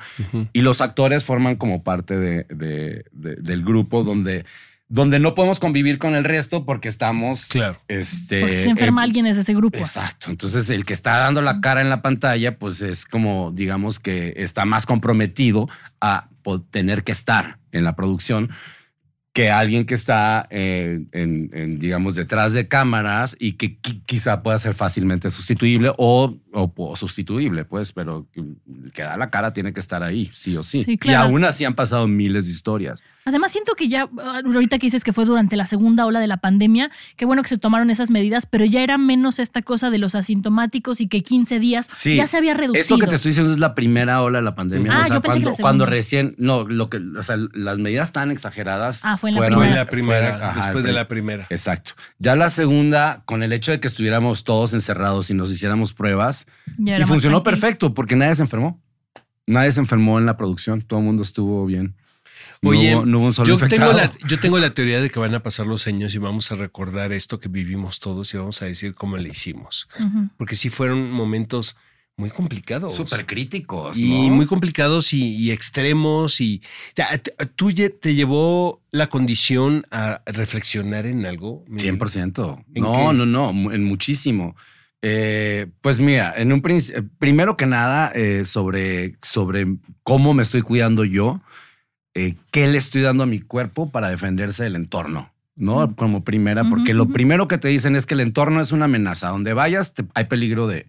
Y 0.52 0.60
los 0.62 0.80
actores 0.80 1.24
forman 1.24 1.56
como 1.56 1.82
parte 1.82 2.18
de, 2.18 2.44
de- 2.50 3.04
de- 3.12 3.36
del 3.36 3.64
grupo 3.64 4.02
donde 4.04 4.44
donde 4.90 5.18
no 5.18 5.34
podemos 5.34 5.60
convivir 5.60 5.98
con 5.98 6.14
el 6.14 6.24
resto 6.24 6.64
porque 6.64 6.88
estamos. 6.88 7.48
Claro. 7.48 7.78
Este, 7.88 8.40
Porque 8.40 8.54
si 8.56 8.64
se 8.64 8.70
enferma 8.70 9.02
eh, 9.02 9.04
alguien 9.04 9.26
es 9.26 9.36
ese 9.36 9.52
grupo. 9.52 9.76
Exacto. 9.76 10.30
Entonces, 10.30 10.70
el 10.70 10.86
que 10.86 10.94
está 10.94 11.18
dando 11.18 11.42
la 11.42 11.60
cara 11.60 11.82
en 11.82 11.90
la 11.90 12.00
pantalla, 12.00 12.56
pues 12.58 12.80
es 12.80 13.04
como, 13.04 13.50
digamos 13.52 13.98
que 13.98 14.32
está 14.38 14.64
más 14.64 14.86
comprometido 14.86 15.68
a 16.00 16.30
tener 16.70 17.04
que 17.04 17.12
estar 17.12 17.58
en 17.70 17.84
la 17.84 17.94
producción 17.96 18.48
que 19.38 19.52
alguien 19.52 19.86
que 19.86 19.94
está, 19.94 20.48
eh, 20.50 21.00
en, 21.12 21.50
en, 21.52 21.78
digamos, 21.78 22.16
detrás 22.16 22.54
de 22.54 22.66
cámaras 22.66 23.36
y 23.38 23.52
que 23.52 23.80
qui- 23.80 24.02
quizá 24.04 24.42
pueda 24.42 24.58
ser 24.58 24.74
fácilmente 24.74 25.30
sustituible 25.30 25.92
o, 25.96 26.34
o- 26.52 26.72
o 26.76 26.96
sustituible, 26.96 27.64
pues, 27.64 27.92
pero 27.92 28.26
que 28.92 29.02
da 29.02 29.16
la 29.16 29.30
cara 29.30 29.52
tiene 29.52 29.72
que 29.72 29.78
estar 29.78 30.02
ahí, 30.02 30.28
sí 30.32 30.56
o 30.56 30.64
sí. 30.64 30.82
Sí, 30.82 30.98
claro. 30.98 31.28
Y 31.28 31.30
aún 31.30 31.44
así 31.44 31.64
han 31.64 31.74
pasado 31.76 32.08
miles 32.08 32.46
de 32.46 32.50
historias. 32.50 33.04
Además, 33.26 33.52
siento 33.52 33.74
que 33.76 33.86
ya, 33.88 34.08
ah, 34.18 34.40
ahorita 34.44 34.78
que 34.80 34.86
dices 34.88 35.04
que 35.04 35.12
fue 35.12 35.24
durante 35.24 35.54
la 35.54 35.66
segunda 35.66 36.04
ola 36.04 36.18
de 36.18 36.26
la 36.26 36.38
pandemia, 36.38 36.90
qué 37.16 37.24
bueno 37.24 37.42
que 37.42 37.48
se 37.50 37.58
tomaron 37.58 37.90
esas 37.90 38.10
medidas, 38.10 38.44
pero 38.46 38.64
ya 38.64 38.82
era 38.82 38.98
menos 38.98 39.38
esta 39.38 39.62
cosa 39.62 39.90
de 39.90 39.98
los 39.98 40.16
asintomáticos 40.16 41.00
y 41.00 41.06
que 41.06 41.22
15 41.22 41.60
días 41.60 41.88
Sí. 41.92 42.16
ya 42.16 42.26
se 42.26 42.38
había 42.38 42.54
reducido. 42.54 42.80
Esto 42.80 42.98
que 42.98 43.06
te 43.06 43.14
estoy 43.14 43.30
diciendo 43.30 43.52
es 43.52 43.60
la 43.60 43.76
primera 43.76 44.20
ola 44.22 44.38
de 44.38 44.44
la 44.44 44.56
pandemia. 44.56 44.92
Ah, 44.96 45.02
o 45.02 45.04
sea, 45.04 45.14
yo 45.16 45.20
pensé 45.22 45.38
que 45.38 45.44
cuando, 45.44 45.50
la 45.50 45.52
segunda. 45.56 45.62
cuando 45.62 45.86
recién, 45.86 46.34
no, 46.38 46.64
lo 46.64 46.90
que, 46.90 46.96
o 46.96 47.22
sea, 47.22 47.36
las 47.52 47.78
medidas 47.78 48.12
tan 48.12 48.30
exageradas. 48.32 49.04
Ah, 49.04 49.16
fue 49.16 49.27
en 49.28 49.34
la 49.34 49.40
fueron- 49.40 49.54
Fue 49.58 49.62
primera. 49.64 49.84
la 49.84 49.90
primera, 49.90 50.30
fueron- 50.32 50.42
ajá, 50.48 50.60
después 50.62 50.84
de 50.84 50.92
la 50.92 51.08
primera. 51.08 51.46
Exacto. 51.50 51.92
Ya 52.18 52.34
la 52.36 52.50
segunda, 52.50 53.22
con 53.26 53.42
el 53.42 53.52
hecho 53.52 53.72
de 53.72 53.80
que 53.80 53.88
estuviéramos 53.88 54.44
todos 54.44 54.74
encerrados 54.74 55.30
y 55.30 55.34
nos 55.34 55.50
hiciéramos 55.50 55.92
pruebas, 55.92 56.46
Ya 56.78 56.98
y 56.98 57.04
funcionó 57.04 57.42
tranquilo. 57.42 57.44
perfecto 57.44 57.94
porque 57.94 58.16
nadie 58.16 58.34
se 58.34 58.42
enfermó. 58.42 58.82
Nadie 59.46 59.72
se 59.72 59.80
enfermó 59.80 60.18
en 60.18 60.26
la 60.26 60.36
producción. 60.36 60.82
Todo 60.82 61.00
el 61.00 61.06
mundo 61.06 61.22
estuvo 61.22 61.64
bien. 61.64 61.96
No 62.60 62.70
Oye, 62.70 62.94
hubo- 62.96 63.06
no 63.06 63.18
hubo 63.18 63.26
un 63.26 63.32
solo 63.32 63.46
yo 63.48 63.54
infectado. 63.54 63.92
tengo, 63.96 64.02
la, 64.02 64.28
yo 64.28 64.38
tengo 64.38 64.58
la 64.58 64.70
teoría 64.70 65.00
de 65.00 65.10
que 65.10 65.18
van 65.20 65.34
a 65.34 65.42
pasar 65.42 65.66
los 65.66 65.86
años 65.86 66.14
y 66.14 66.18
vamos 66.18 66.50
a 66.52 66.56
recordar 66.56 67.12
esto 67.12 67.38
que 67.38 67.48
vivimos 67.48 68.00
todos 68.00 68.34
y 68.34 68.36
vamos 68.36 68.60
a 68.62 68.66
decir 68.66 68.94
cómo 68.94 69.16
le 69.16 69.28
hicimos. 69.28 69.88
Porque 70.36 70.56
sí 70.56 70.68
fueron 70.68 71.10
momentos 71.10 71.76
muy 72.18 72.30
complicados. 72.30 72.94
Súper 72.94 73.24
críticos. 73.24 73.96
Y 73.96 74.28
¿no? 74.28 74.34
muy 74.34 74.46
complicados 74.46 75.12
y, 75.14 75.36
y 75.36 75.52
extremos. 75.52 76.40
Y 76.40 76.60
tú 77.56 77.72
te 77.72 78.14
llevó 78.14 78.82
la 78.90 79.06
condición 79.08 79.86
a 79.90 80.20
reflexionar 80.26 81.06
en 81.06 81.24
algo. 81.24 81.64
Miguel? 81.68 81.98
100%. 81.98 82.64
¿En 82.74 82.82
No, 82.82 82.92
qué? 82.92 83.16
no, 83.16 83.24
no, 83.24 83.72
en 83.72 83.84
muchísimo. 83.84 84.56
Eh, 85.00 85.68
pues 85.80 86.00
mira, 86.00 86.34
en 86.36 86.52
un 86.52 86.60
eh, 86.90 87.02
primero 87.18 87.56
que 87.56 87.66
nada, 87.66 88.10
eh, 88.14 88.44
sobre, 88.44 89.16
sobre 89.22 89.76
cómo 90.02 90.34
me 90.34 90.42
estoy 90.42 90.62
cuidando 90.62 91.04
yo, 91.04 91.40
eh, 92.14 92.34
qué 92.50 92.66
le 92.66 92.78
estoy 92.78 93.02
dando 93.02 93.22
a 93.22 93.26
mi 93.26 93.38
cuerpo 93.40 93.90
para 93.92 94.08
defenderse 94.10 94.64
del 94.64 94.74
entorno, 94.74 95.32
¿no? 95.54 95.94
Como 95.94 96.24
primera, 96.24 96.64
porque 96.68 96.94
lo 96.94 97.10
primero 97.10 97.46
que 97.46 97.58
te 97.58 97.68
dicen 97.68 97.94
es 97.94 98.06
que 98.06 98.14
el 98.14 98.20
entorno 98.20 98.60
es 98.60 98.72
una 98.72 98.86
amenaza. 98.86 99.28
Donde 99.28 99.52
vayas 99.52 99.94
te- 99.94 100.04
hay 100.14 100.24
peligro 100.24 100.66
de 100.66 100.88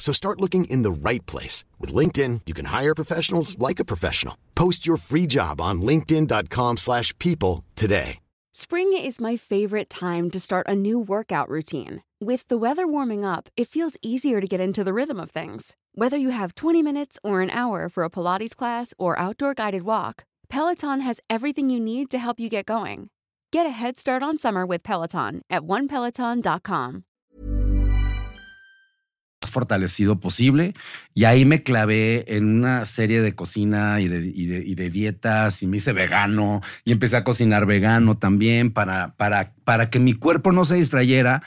So 0.00 0.12
start 0.12 0.40
looking 0.40 0.64
in 0.64 0.82
the 0.82 0.90
right 0.90 1.24
place. 1.26 1.64
With 1.78 1.94
LinkedIn, 1.94 2.40
you 2.46 2.54
can 2.54 2.64
hire 2.64 2.94
professionals 2.96 3.56
like 3.60 3.78
a 3.78 3.84
professional. 3.84 4.36
Post 4.56 4.88
your 4.88 4.96
free 4.96 5.28
job 5.28 5.60
on 5.60 5.82
linkedin.com/people 5.82 6.76
slash 6.78 7.16
people 7.18 7.64
today. 7.76 8.18
Spring 8.52 8.92
is 8.92 9.20
my 9.20 9.36
favorite 9.36 9.88
time 9.88 10.28
to 10.30 10.40
start 10.40 10.66
a 10.66 10.74
new 10.74 10.98
workout 10.98 11.48
routine. 11.48 12.02
With 12.20 12.48
the 12.48 12.58
weather 12.58 12.84
warming 12.84 13.24
up, 13.24 13.48
it 13.56 13.68
feels 13.68 13.96
easier 14.02 14.40
to 14.40 14.46
get 14.46 14.60
into 14.60 14.82
the 14.82 14.92
rhythm 14.92 15.20
of 15.20 15.30
things. 15.30 15.76
Whether 15.94 16.16
you 16.16 16.30
have 16.30 16.56
20 16.56 16.82
minutes 16.82 17.16
or 17.22 17.42
an 17.42 17.50
hour 17.50 17.88
for 17.88 18.02
a 18.02 18.10
Pilates 18.10 18.56
class 18.56 18.92
or 18.98 19.16
outdoor 19.20 19.54
guided 19.54 19.84
walk, 19.84 20.24
Peloton 20.48 21.00
has 21.00 21.20
everything 21.28 21.70
you 21.70 21.78
need 21.78 22.10
to 22.10 22.18
help 22.18 22.40
you 22.40 22.48
get 22.48 22.66
going. 22.66 23.10
Get 23.52 23.66
a 23.66 23.70
head 23.70 24.00
start 24.00 24.22
on 24.22 24.36
summer 24.36 24.66
with 24.66 24.82
Peloton 24.82 25.42
at 25.48 25.62
onepeloton.com. 25.62 27.04
fortalecido 29.50 30.20
posible. 30.20 30.74
Y 31.14 31.24
ahí 31.24 31.44
me 31.44 31.62
clavé 31.62 32.24
en 32.34 32.48
una 32.48 32.86
serie 32.86 33.20
de 33.20 33.34
cocina 33.34 34.00
y 34.00 34.08
de, 34.08 34.90
dietas 34.90 35.62
y 35.62 35.66
me 35.66 35.76
hice 35.76 35.92
vegano 35.92 36.62
y 36.84 36.92
empecé 36.92 37.16
a 37.16 37.24
cocinar 37.24 37.66
vegano 37.66 38.16
también 38.16 38.72
para, 38.72 39.14
para, 39.16 39.52
para 39.64 39.90
que 39.90 39.98
mi 39.98 40.14
cuerpo 40.14 40.52
no 40.52 40.64
se 40.64 40.76
distrayera. 40.76 41.42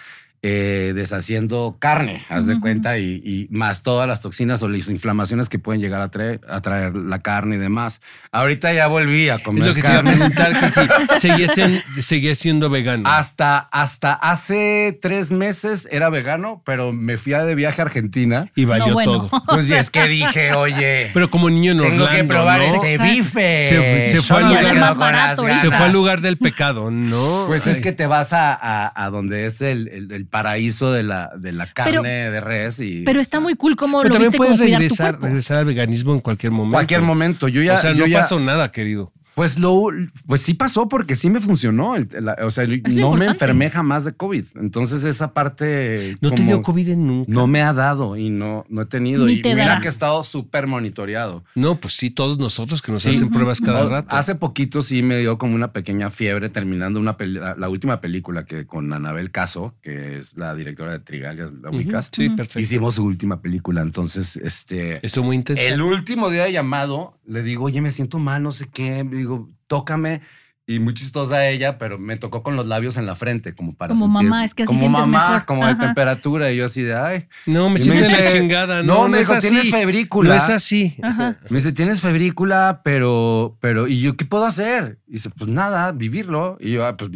Eh, 0.45 0.91
deshaciendo 0.93 1.77
carne, 1.79 2.23
haz 2.27 2.45
de 2.47 2.59
cuenta, 2.59 2.97
y, 2.97 3.21
y 3.23 3.47
más 3.49 3.81
todas 3.81 4.07
las 4.09 4.21
toxinas 4.21 4.61
o 4.61 4.67
las 4.67 4.89
inflamaciones 4.89 5.47
que 5.47 5.57
pueden 5.57 5.81
llegar 5.81 6.01
a 6.01 6.11
traer, 6.11 6.41
a 6.49 6.59
traer 6.61 6.93
la 6.95 7.19
carne 7.21 7.55
y 7.55 7.59
demás. 7.59 8.01
Ahorita 8.31 8.73
ya 8.73 8.87
volví 8.87 9.29
a 9.29 9.35
Es 9.35 9.41
comer 9.41 9.67
lo 9.69 9.73
que 9.73 9.81
te 9.81 9.87
iba 9.87 9.99
a 9.99 10.03
carne. 10.03 10.11
preguntar, 10.17 10.59
que 10.59 10.69
si 10.69 10.81
seguías, 11.29 11.55
seguías 12.01 12.37
siendo 12.37 12.69
vegano. 12.69 13.09
Hasta, 13.09 13.57
hasta 13.57 14.13
hace 14.13 14.99
tres 15.01 15.31
meses 15.31 15.87
era 15.91 16.09
vegano, 16.09 16.61
pero 16.65 16.91
me 16.91 17.15
fui 17.15 17.33
a 17.33 17.43
de 17.45 17.55
viaje 17.55 17.81
a 17.81 17.85
Argentina. 17.85 18.51
y 18.53 18.65
valió 18.65 18.87
No, 18.87 18.93
bueno. 18.93 19.27
todo. 19.29 19.43
Pues 19.53 19.69
y 19.69 19.73
es 19.75 19.89
que 19.89 20.07
dije, 20.09 20.53
oye, 20.53 21.09
Pero 21.13 21.29
como 21.29 21.49
niño 21.49 21.71
en 21.71 21.79
tengo 21.79 22.03
Orlando, 22.03 22.09
que 22.17 22.23
probar 22.25 22.59
¿no? 22.59 22.65
ese 22.83 22.97
bife. 23.01 23.61
Se 23.61 23.77
fue- 23.77 24.01
se 24.01 24.21
fue 24.21 24.39
Yo 24.41 24.47
al 24.47 24.77
lugar- 24.77 24.97
barato. 24.97 25.45
Se 25.57 25.67
fue 25.71 25.85
al 25.85 25.93
lugar 25.93 26.19
del 26.19 26.35
pecado, 26.37 26.91
¿no? 26.91 27.45
Pues 27.47 27.65
Ay. 27.65 27.73
es 27.73 27.79
que 27.79 27.93
te 27.93 28.07
vas 28.07 28.33
a, 28.33 28.53
a- 28.53 29.05
a 29.05 29.09
donde 29.09 29.45
es 29.45 29.61
el, 29.61 29.87
el- 29.87 30.11
el 30.11 30.25
paraíso 30.33 30.91
de 30.91 31.03
la, 31.03 31.29
de 31.37 31.53
la 31.53 31.67
carne 31.67 31.91
Pero- 31.91 32.03
de 32.03 32.41
res 32.41 32.79
y 32.79 33.03
Pero 33.05 33.21
está 33.21 33.39
muy 33.39 33.53
cool 33.55 33.75
cómo 33.77 33.99
Pero 34.01 34.09
lo 34.09 34.13
también 34.15 34.31
viste 34.31 34.37
puedes 34.37 34.57
como 34.57 34.69
regresar, 34.69 35.21
regresar 35.21 35.57
al 35.57 35.65
veganismo 35.65 36.13
en 36.13 36.19
cualquier 36.19 36.51
momento. 36.51 36.73
cualquier 36.75 37.01
momento. 37.03 37.47
Yo 37.47 37.61
ya, 37.61 37.75
o 37.75 37.77
sea, 37.77 37.91
yo 37.93 37.99
no 37.99 38.07
ya- 38.07 38.17
pasó 38.17 38.39
nada, 38.39 38.71
querido. 38.71 39.13
Pues 39.35 39.57
lo, 39.57 39.87
pues 40.27 40.41
sí 40.41 40.53
pasó 40.53 40.87
porque 40.87 41.15
sí 41.15 41.29
me 41.29 41.39
funcionó. 41.39 41.95
El- 41.95 42.07
la- 42.21 42.37
o 42.43 42.51
sea, 42.51 42.65
no 42.67 43.13
me 43.15 43.25
enfermé 43.25 43.69
jamás 43.69 44.05
de 44.05 44.13
COVID. 44.13 44.45
Entonces 44.55 45.03
esa 45.05 45.33
parte 45.33 46.17
No 46.21 46.31
te 46.31 46.43
dio 46.43 46.61
COVID 46.61 46.89
en 46.89 47.07
nunca. 47.07 47.31
No 47.31 47.47
me 47.47 47.61
ha 47.63 47.73
dado 47.73 48.15
y 48.15 48.29
no, 48.29 48.65
no 48.69 48.81
he 48.83 48.85
tenido. 48.85 49.25
Ni 49.25 49.33
y 49.33 49.41
te 49.41 49.53
mira 49.55 49.67
dará. 49.69 49.81
que 49.81 49.87
he 49.87 49.89
estado 49.89 50.23
súper 50.23 50.67
monitoreado. 50.67 51.43
No, 51.55 51.79
pues 51.79 51.93
sí, 51.95 52.09
todos 52.11 52.37
nosotros 52.37 52.81
que 52.81 52.91
nos 52.91 53.01
Sí. 53.03 53.09
hacen 53.09 53.29
pruebas 53.31 53.59
cada 53.59 53.83
No, 53.83 53.89
rato. 53.89 54.15
Hace 54.15 54.35
poquito 54.35 54.81
sí 54.81 55.01
me 55.01 55.17
dio 55.17 55.37
como 55.37 55.55
una 55.55 55.71
pequeña 55.71 56.09
fiebre 56.09 56.49
terminando 56.49 56.99
una 56.99 57.17
peli- 57.17 57.39
la, 57.39 57.55
la 57.55 57.69
última 57.69 58.01
película 58.01 58.45
que 58.45 58.65
con 58.67 58.93
Anabel 58.93 59.31
Caso, 59.31 59.73
que 59.81 60.17
es 60.17 60.37
la 60.37 60.53
directora 60.55 60.91
de 60.91 60.99
Trigalias, 60.99 61.51
la 61.61 61.71
ubicas. 61.71 62.09
Sí, 62.11 62.27
Ujú. 62.27 62.35
perfecto. 62.35 62.59
Hicimos 62.59 62.95
su 62.95 63.03
última 63.05 63.41
película. 63.41 63.81
Entonces, 63.81 64.37
este. 64.37 65.03
Estuvo 65.05 65.25
muy 65.25 65.37
intenso. 65.37 65.61
El 65.63 65.81
último 65.81 66.29
día 66.29 66.43
de 66.43 66.51
llamado, 66.51 67.17
le 67.25 67.43
digo, 67.43 67.65
oye, 67.65 67.81
me 67.81 67.91
siento 67.91 68.19
mal, 68.19 68.41
no 68.43 68.51
sé 68.51 68.67
qué. 68.69 69.03
Le 69.03 69.17
digo, 69.17 69.49
tócame. 69.67 70.21
Y 70.65 70.79
muy 70.79 70.93
chistosa 70.93 71.45
ella, 71.49 71.77
pero 71.77 71.99
me 71.99 72.15
tocó 72.15 72.41
con 72.41 72.55
los 72.55 72.65
labios 72.65 72.95
en 72.95 73.05
la 73.05 73.15
frente, 73.15 73.53
como 73.53 73.75
para 73.75 73.93
Como 73.93 74.05
sentir- 74.05 74.29
mamá, 74.29 74.45
es 74.45 74.53
que 74.55 74.63
así 74.63 74.67
Como 74.67 74.79
sientes 74.79 74.99
mamá, 75.01 75.27
mejor. 75.31 75.45
como 75.45 75.67
de 75.67 75.75
temperatura. 75.75 76.51
Y 76.53 76.55
yo 76.55 76.65
así 76.65 76.81
de, 76.83 76.95
ay. 76.95 77.27
No, 77.45 77.69
me 77.69 77.79
siento 77.79 78.01
la 78.09 78.25
chingada. 78.27 78.81
no, 78.81 78.93
No, 78.95 79.01
no, 79.03 79.07
me 79.09 79.19
es 79.19 79.27
dijo, 79.27 79.37
así. 79.39 79.49
tienes 79.49 79.69
febrícula. 79.71 80.29
No 80.29 80.35
es 80.35 80.49
así. 80.49 80.95
Ajá. 81.03 81.37
Me 81.49 81.57
dice, 81.57 81.73
tienes 81.73 81.99
febrícula, 81.99 82.79
pero, 82.81 83.57
pero, 83.59 83.89
¿y 83.89 83.99
yo 83.99 84.15
qué 84.15 84.23
puedo 84.23 84.45
hacer? 84.45 84.99
Y 85.05 85.13
dice, 85.13 85.29
pues 85.31 85.49
nada, 85.49 85.91
vivirlo. 85.91 86.55
Y 86.61 86.71
yo, 86.71 86.85
ah, 86.85 86.95
pues, 86.95 87.11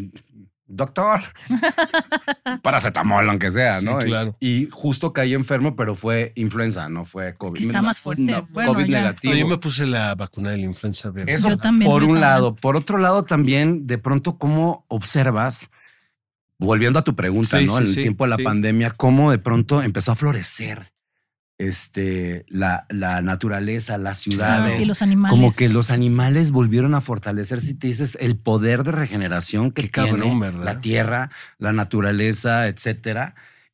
doctor, 0.68 1.22
paracetamol, 2.62 3.30
aunque 3.30 3.52
sea, 3.52 3.78
Sí, 3.80 3.86
¿no? 3.86 4.00
Y- 4.02 4.06
claro. 4.06 4.36
Y, 4.40 4.68
justo 4.72 5.14
caí 5.14 5.34
enfermo, 5.34 5.76
pero 5.76 5.96
fue 5.96 6.32
influenza, 6.36 6.90
no 6.90 7.06
fue 7.06 7.36
COVID. 7.36 7.62
Está 7.68 7.82
No, 7.82 7.88
más 7.88 8.00
fuerte. 8.00 8.24
no, 8.24 8.48
Bueno, 8.52 8.74
COVID 8.74 8.86
ya. 8.86 8.98
negativo. 9.00 9.34
No, 9.34 9.40
yo 9.40 9.48
me 9.48 9.58
puse 9.58 9.86
la 9.86 10.16
vacuna 10.16 10.52
de 10.52 10.58
la 10.58 10.66
influenza 10.66 11.10
verde. 11.10 11.34
Eso 11.34 11.50
Yo 11.50 11.58
también, 11.58 11.90
por 11.90 12.02
un 12.04 12.10
también. 12.10 12.22
lado. 12.22 12.56
Por 12.56 12.76
otro 12.76 12.98
lado, 12.98 13.24
también, 13.24 13.88
de 13.88 13.98
pronto, 13.98 14.38
¿cómo 14.38 14.86
observas? 14.88 15.70
Volviendo 16.60 16.98
a 17.00 17.04
tu 17.04 17.16
pregunta, 17.16 17.60
Sí, 17.60 17.66
¿no? 17.66 17.74
sí, 17.74 17.78
en 17.78 17.84
el 17.84 17.90
sí, 17.90 18.02
tiempo 18.02 18.24
de 18.26 18.32
la 18.32 18.36
sí. 18.38 18.44
pandemia, 18.44 18.92
cómo 18.92 19.32
de 19.32 19.38
pronto 19.38 19.82
empezó 19.84 20.12
a 20.12 20.16
florecer 20.16 20.92
este, 21.60 22.46
la, 22.50 22.86
la 22.90 23.22
naturaleza, 23.22 23.98
las 23.98 24.20
Ah, 24.20 24.22
ciudades. 24.22 24.76
sí, 24.76 24.86
los 24.86 25.02
animales. 25.02 25.32
Como 25.32 25.52
que 25.56 25.70
los 25.70 25.90
animales 25.90 26.52
volvieron 26.52 26.94
a 26.94 27.02
fortalecer, 27.02 27.62
si 27.62 27.74
te 27.74 27.88
dices, 27.88 28.18
el 28.22 28.38
poder 28.38 28.84
de 28.84 28.92
regeneración 28.92 29.72
que 29.72 29.90
Qué 29.90 30.04
tiene 30.04 30.52
la 30.54 30.82
tierra, 30.82 31.32
la 31.58 31.74
naturaleza, 31.74 32.68
etcétera. 32.68 33.34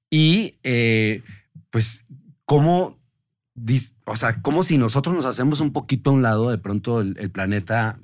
Y 0.09 0.55
eh, 0.63 1.23
pues, 1.71 2.05
cómo, 2.45 2.97
o 4.05 4.15
sea, 4.15 4.41
como 4.41 4.63
si 4.63 4.77
nosotros 4.77 5.13
nos 5.15 5.25
hacemos 5.25 5.59
un 5.59 5.73
poquito 5.73 6.09
a 6.09 6.13
un 6.13 6.21
lado, 6.21 6.51
de 6.51 6.57
pronto 6.57 7.01
el, 7.01 7.17
el 7.19 7.31
planeta 7.31 7.99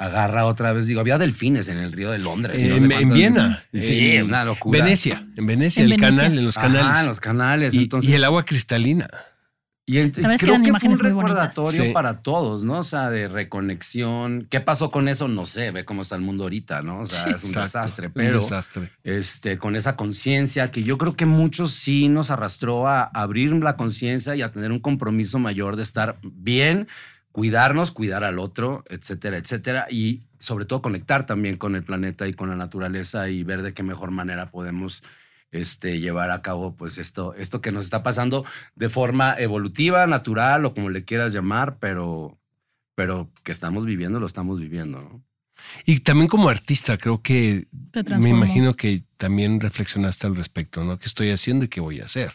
agarra 0.00 0.46
otra 0.46 0.72
vez. 0.72 0.86
Digo, 0.86 1.00
había 1.00 1.18
delfines 1.18 1.68
en 1.68 1.78
el 1.78 1.92
río 1.92 2.10
de 2.10 2.18
Londres. 2.18 2.62
no 2.64 2.74
en, 2.76 2.88
sé 2.90 2.96
en 3.00 3.10
Viena. 3.12 3.64
Sí, 3.74 4.16
en 4.16 4.24
una 4.26 4.44
locura. 4.44 4.82
Venecia. 4.82 5.26
En 5.36 5.46
Venecia, 5.46 5.82
En 5.84 5.92
el 5.92 5.98
Venecia. 5.98 6.16
canal, 6.22 6.38
en 6.38 6.44
los 6.44 6.54
canales. 6.56 7.00
en 7.02 7.06
los 7.08 7.20
canales. 7.20 7.74
y, 7.74 7.82
entonces, 7.82 8.10
y 8.10 8.14
el 8.14 8.24
agua 8.24 8.44
cristalina. 8.44 9.08
Y 9.86 9.94
que 9.94 10.12
creo 10.12 10.54
eran 10.54 10.62
que, 10.62 10.72
fue 10.72 10.88
un 10.88 10.96
recordatorio 10.98 11.84
Sí. 11.86 11.90
para 11.92 12.22
todos, 12.22 12.62
¿no? 12.62 12.78
O 12.78 12.84
sea, 12.84 13.10
de 13.10 13.26
reconexión. 13.26 14.46
¿Qué 14.48 14.60
pasó 14.60 14.90
con 14.92 15.08
eso? 15.08 15.26
No 15.26 15.46
sé, 15.46 15.72
ve 15.72 15.84
cómo 15.84 16.02
está 16.02 16.14
el 16.14 16.22
mundo 16.22 16.44
ahorita, 16.44 16.80
¿no? 16.82 17.00
O 17.00 17.06
sea, 17.06 17.24
Sí. 17.24 17.30
es 17.30 17.42
un 17.42 17.48
Exacto, 17.50 17.60
desastre, 17.62 18.06
un 18.06 18.12
pero 18.12 18.38
desastre. 18.38 18.92
este, 19.02 19.58
con 19.58 19.74
esa 19.74 19.96
conciencia 19.96 20.70
que 20.70 20.84
yo 20.84 20.96
creo 20.96 21.16
que 21.16 21.26
muchos 21.26 21.72
sí 21.72 22.08
nos 22.08 22.30
arrastró 22.30 22.86
a 22.86 23.02
abrir 23.02 23.52
la 23.52 23.76
conciencia 23.76 24.36
y 24.36 24.42
a 24.42 24.52
tener 24.52 24.70
un 24.70 24.78
compromiso 24.78 25.40
mayor 25.40 25.74
de 25.76 25.82
estar 25.82 26.18
bien, 26.22 26.86
cuidarnos, 27.32 27.92
cuidar 27.92 28.24
al 28.24 28.38
otro, 28.38 28.84
etcétera, 28.88 29.36
etcétera. 29.36 29.86
Y 29.90 30.22
sobre 30.38 30.64
todo 30.64 30.82
conectar 30.82 31.26
también 31.26 31.56
con 31.56 31.76
el 31.76 31.84
planeta 31.84 32.26
y 32.26 32.34
con 32.34 32.48
la 32.48 32.56
naturaleza 32.56 33.28
y 33.28 33.44
ver 33.44 33.62
de 33.62 33.74
qué 33.74 33.82
mejor 33.82 34.10
manera 34.10 34.50
podemos 34.50 35.02
este, 35.52 36.00
llevar 36.00 36.30
a 36.30 36.42
cabo 36.42 36.76
pues 36.76 36.98
esto, 36.98 37.34
esto 37.34 37.60
que 37.60 37.72
nos 37.72 37.84
está 37.84 38.02
pasando 38.02 38.44
de 38.74 38.88
forma 38.88 39.34
evolutiva, 39.38 40.06
natural 40.06 40.64
o 40.64 40.74
como 40.74 40.90
le 40.90 41.04
quieras 41.04 41.32
llamar, 41.32 41.78
pero, 41.78 42.38
pero 42.94 43.30
que 43.42 43.52
estamos 43.52 43.84
viviendo, 43.84 44.20
lo 44.20 44.26
estamos 44.26 44.60
viviendo. 44.60 45.00
¿no? 45.00 45.22
Y 45.84 46.00
también 46.00 46.28
como 46.28 46.48
artista, 46.48 46.96
creo 46.96 47.22
que 47.22 47.66
me 48.18 48.30
imagino 48.30 48.74
que 48.74 49.02
también 49.16 49.60
reflexionaste 49.60 50.26
al 50.26 50.36
respecto, 50.36 50.84
¿no? 50.84 50.98
¿Qué 50.98 51.06
estoy 51.06 51.30
haciendo 51.30 51.64
y 51.64 51.68
qué 51.68 51.80
voy 51.80 52.00
a 52.00 52.04
hacer? 52.04 52.32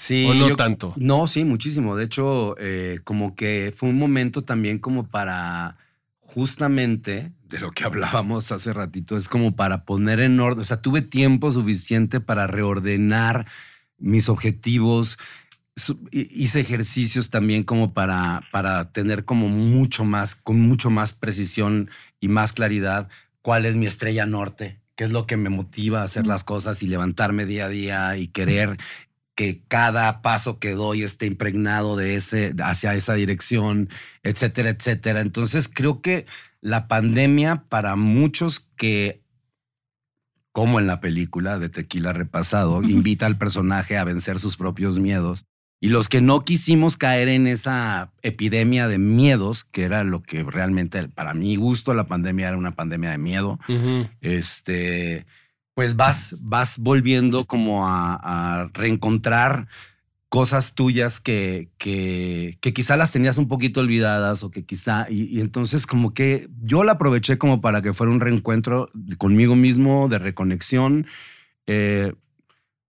Sí, 0.00 0.24
¿O 0.26 0.32
no 0.32 0.50
yo- 0.50 0.54
tanto? 0.54 0.94
No, 0.96 1.26
sí, 1.26 1.44
muchísimo. 1.44 1.96
De 1.96 2.04
hecho, 2.04 2.54
eh, 2.60 3.00
como 3.02 3.34
que 3.34 3.74
fue 3.76 3.88
un 3.88 3.98
momento 3.98 4.44
también 4.44 4.78
como 4.78 5.08
para 5.08 5.76
justamente 6.20 7.32
de 7.48 7.58
lo 7.58 7.72
que 7.72 7.82
hablábamos 7.84 8.52
hace 8.52 8.72
ratito, 8.72 9.16
es 9.16 9.28
como 9.28 9.56
para 9.56 9.84
poner 9.84 10.20
en 10.20 10.38
orden, 10.38 10.60
o 10.60 10.64
sea, 10.64 10.80
tuve 10.82 11.02
tiempo 11.02 11.50
suficiente 11.50 12.20
para 12.20 12.46
reordenar 12.46 13.46
mis 13.98 14.28
objetivos, 14.28 15.18
hice 16.12 16.60
ejercicios 16.60 17.30
también 17.30 17.64
como 17.64 17.92
para, 17.92 18.44
para 18.52 18.92
tener 18.92 19.24
como 19.24 19.48
mucho 19.48 20.04
más, 20.04 20.36
con 20.36 20.60
mucho 20.60 20.90
más 20.90 21.12
precisión 21.12 21.90
y 22.20 22.28
más 22.28 22.52
claridad 22.52 23.08
cuál 23.42 23.66
es 23.66 23.74
mi 23.74 23.86
estrella 23.86 24.26
norte, 24.26 24.78
qué 24.94 25.02
es 25.02 25.10
lo 25.10 25.26
que 25.26 25.36
me 25.36 25.48
motiva 25.50 26.02
a 26.02 26.04
hacer 26.04 26.28
las 26.28 26.44
cosas 26.44 26.84
y 26.84 26.86
levantarme 26.86 27.46
día 27.46 27.64
a 27.64 27.68
día 27.68 28.16
y 28.16 28.28
querer 28.28 28.78
que 29.38 29.62
cada 29.68 30.20
paso 30.20 30.58
que 30.58 30.72
doy 30.72 31.04
esté 31.04 31.26
impregnado 31.26 31.94
de 31.94 32.16
ese, 32.16 32.52
hacia 32.60 32.94
esa 32.94 33.14
dirección, 33.14 33.88
etcétera, 34.24 34.70
etcétera. 34.70 35.20
Entonces 35.20 35.70
creo 35.72 36.02
que 36.02 36.26
la 36.60 36.88
pandemia 36.88 37.62
para 37.68 37.94
muchos 37.94 38.66
que, 38.74 39.22
como 40.50 40.80
en 40.80 40.88
la 40.88 41.00
película 41.00 41.60
de 41.60 41.68
Tequila 41.68 42.12
Repasado, 42.12 42.82
invita 42.82 43.26
al 43.26 43.38
personaje 43.38 43.96
a 43.96 44.02
vencer 44.02 44.40
sus 44.40 44.56
propios 44.56 44.98
miedos. 44.98 45.44
Y 45.78 45.90
los 45.90 46.08
que 46.08 46.20
no 46.20 46.44
quisimos 46.44 46.96
caer 46.96 47.28
en 47.28 47.46
esa 47.46 48.10
epidemia 48.22 48.88
de 48.88 48.98
miedos, 48.98 49.62
que 49.62 49.84
era 49.84 50.02
lo 50.02 50.20
que 50.20 50.42
realmente, 50.42 51.06
para 51.10 51.32
mi 51.32 51.54
gusto, 51.54 51.94
la 51.94 52.08
pandemia 52.08 52.48
era 52.48 52.56
una 52.56 52.74
pandemia 52.74 53.12
de 53.12 53.18
miedo, 53.18 53.60
este, 54.20 55.26
pues 55.78 55.94
vas, 55.94 56.34
vas 56.40 56.76
volviendo 56.76 57.44
como 57.44 57.86
a, 57.86 58.14
a 58.16 58.68
reencontrar 58.74 59.68
cosas 60.28 60.74
tuyas 60.74 61.20
que, 61.20 61.68
que, 61.78 62.58
quizá 62.74 62.96
las 62.96 63.12
tenías 63.12 63.38
un 63.38 63.46
poquito 63.46 63.78
olvidadas 63.78 64.42
o 64.42 64.50
que 64.50 64.64
quizá, 64.64 65.06
y, 65.08 65.26
y 65.26 65.40
entonces 65.40 65.86
como 65.86 66.14
que 66.14 66.48
yo 66.64 66.82
la 66.82 66.94
aproveché 66.94 67.38
como 67.38 67.60
para 67.60 67.80
que 67.80 67.94
fuera 67.94 68.12
un 68.12 68.18
reencuentro 68.18 68.90
conmigo 69.18 69.54
mismo, 69.54 70.08
de 70.08 70.18
reconexión. 70.18 71.06
Eh, 71.68 72.12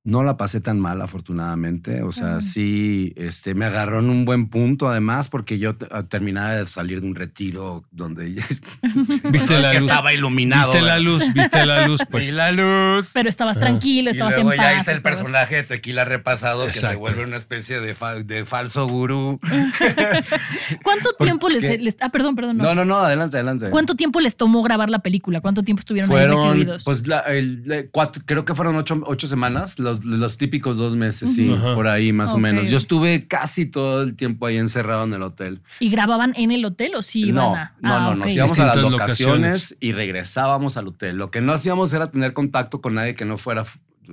no 0.09 0.23
la 0.23 0.35
pasé 0.37 0.59
tan 0.61 0.79
mal, 0.79 1.01
afortunadamente. 1.01 2.01
O 2.03 2.11
sea, 2.11 2.41
sí, 2.41 3.13
este, 3.15 3.53
me 3.53 3.65
agarró 3.65 3.99
en 3.99 4.09
un 4.09 4.25
buen 4.25 4.49
punto, 4.49 4.89
además, 4.89 5.29
porque 5.29 5.59
yo 5.59 5.75
te- 5.75 5.87
terminaba 6.09 6.55
de 6.55 6.65
salir 6.65 7.01
de 7.01 7.07
un 7.07 7.15
retiro 7.15 7.83
donde 7.91 8.25
¿Viste 9.31 9.59
la 9.59 9.69
que 9.71 9.79
luz? 9.79 9.89
estaba 9.89 10.13
iluminado. 10.13 10.71
¿Viste 10.71 10.81
la 10.85 10.99
luz? 10.99 11.33
¿Viste 11.33 11.65
la 11.65 11.87
luz? 11.87 12.01
Pues 12.09 12.29
Vi 12.31 12.35
la 12.35 12.51
luz. 12.51 13.11
Pero 13.13 13.29
estabas 13.29 13.59
tranquilo, 13.59 14.09
Y 14.09 14.13
estabas 14.13 14.33
en 14.33 14.41
luego 14.43 14.57
paz. 14.57 14.73
ya 14.73 14.79
hice 14.79 14.91
el 14.91 14.97
y 14.97 15.01
personaje 15.01 15.55
de 15.57 15.63
Tequila 15.63 16.05
repasado 16.05 16.65
que 16.65 16.73
se 16.73 16.95
vuelve 16.95 17.23
una 17.23 17.35
especie 17.37 17.79
de, 17.79 17.93
fa- 17.93 18.15
de 18.15 18.45
falso 18.45 18.87
gurú. 18.87 19.39
¿Cuánto 20.83 21.13
tiempo 21.13 21.49
les, 21.49 21.79
les- 21.81 21.97
Ah, 21.99 22.09
perdón, 22.09 22.35
perdón. 22.35 22.57
No. 22.57 22.63
No, 22.63 22.75
no, 22.75 22.85
no, 22.85 22.99
adelante, 22.99 23.37
adelante. 23.37 23.69
¿Cuánto 23.69 23.95
tiempo 23.95 24.19
les 24.19 24.35
tomó 24.35 24.61
grabar 24.63 24.89
la 24.89 24.99
película? 24.99 25.41
¿Cuánto 25.41 25.63
tiempo 25.63 25.81
estuvieron 25.81 26.09
ahí 26.09 26.17
Fueron, 26.17 26.43
recluidos? 26.43 26.83
pues, 26.83 27.05
la- 27.07 27.19
el- 27.21 27.63
le- 27.67 27.89
cuatro- 27.89 28.21
creo 28.25 28.45
que 28.45 28.55
fueron 28.55 28.75
ocho, 28.75 29.01
ocho 29.05 29.27
semanas, 29.27 29.79
los, 29.79 29.98
los 30.03 30.37
típicos 30.37 30.77
dos 30.77 30.95
meses, 30.95 31.35
sí, 31.35 31.51
Ajá. 31.53 31.75
por 31.75 31.87
ahí 31.87 32.11
más 32.13 32.33
o 32.33 32.37
menos. 32.37 32.69
Yo 32.69 32.77
estuve 32.77 33.27
casi 33.27 33.65
todo 33.65 34.01
el 34.03 34.15
tiempo 34.15 34.45
ahí 34.45 34.57
encerrado 34.57 35.03
en 35.03 35.13
el 35.13 35.21
hotel. 35.21 35.61
¿Y 35.79 35.89
grababan 35.89 36.33
en 36.35 36.51
el 36.51 36.63
hotel 36.65 36.93
o 36.95 37.01
sí 37.01 37.21
iban 37.25 37.35
No, 37.35 37.55
a.? 37.55 37.73
no, 37.81 37.95
Ah, 37.95 37.99
no, 38.09 38.15
nos 38.15 38.33
íbamos 38.33 38.59
a 38.59 38.65
las 38.67 38.77
locaciones. 38.77 39.77
y 39.79 39.91
regresábamos 39.91 40.77
al 40.77 40.87
hotel. 40.87 41.17
Lo 41.17 41.31
que 41.31 41.41
no 41.41 41.53
hacíamos 41.53 41.93
era 41.93 42.11
tener 42.11 42.33
contacto 42.33 42.81
con 42.81 42.95
nadie 42.95 43.15
que 43.15 43.25
no 43.25 43.37
fuera 43.37 43.63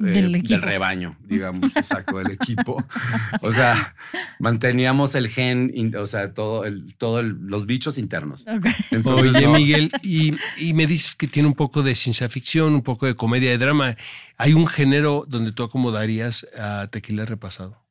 eh, 0.05 0.11
Del 0.11 0.35
equipo. 0.35 0.61
rebaño, 0.61 1.17
digamos, 1.25 1.75
exacto, 1.77 2.19
del 2.19 2.33
equipo. 2.33 2.85
O 3.41 3.53
sea, 3.53 3.95
manteníamos 4.39 5.15
el 5.15 5.29
gen, 5.29 5.73
o 5.97 6.07
sea, 6.07 6.33
todo 6.35 6.65
el, 6.65 6.95
todo 6.97 7.21
el- 7.21 7.37
los 7.47 7.67
bichos 7.67 7.99
internos. 7.99 8.45
Entonces, 8.91 9.35
Oye, 9.35 9.47
no. 9.47 9.53
Miguel, 9.55 9.91
y, 10.03 10.35
y 10.59 10.75
me 10.75 10.87
dices 10.87 11.15
que 11.15 11.27
tiene 11.29 11.49
un 11.49 11.55
poco 11.55 11.83
de 11.83 11.95
ciencia 11.95 12.29
ficción, 12.29 12.75
un 12.75 12.83
poco 12.83 13.07
de 13.07 13.15
comedia 13.15 13.51
de 13.51 13.59
drama. 13.59 13.97
¿Hay 14.39 14.53
un 14.53 14.67
género 14.67 15.25
donde 15.29 15.53
tú 15.53 15.63
acomodarías 15.63 16.47
a 16.59 16.89
Tequila 16.91 17.25
Repasado? 17.25 17.83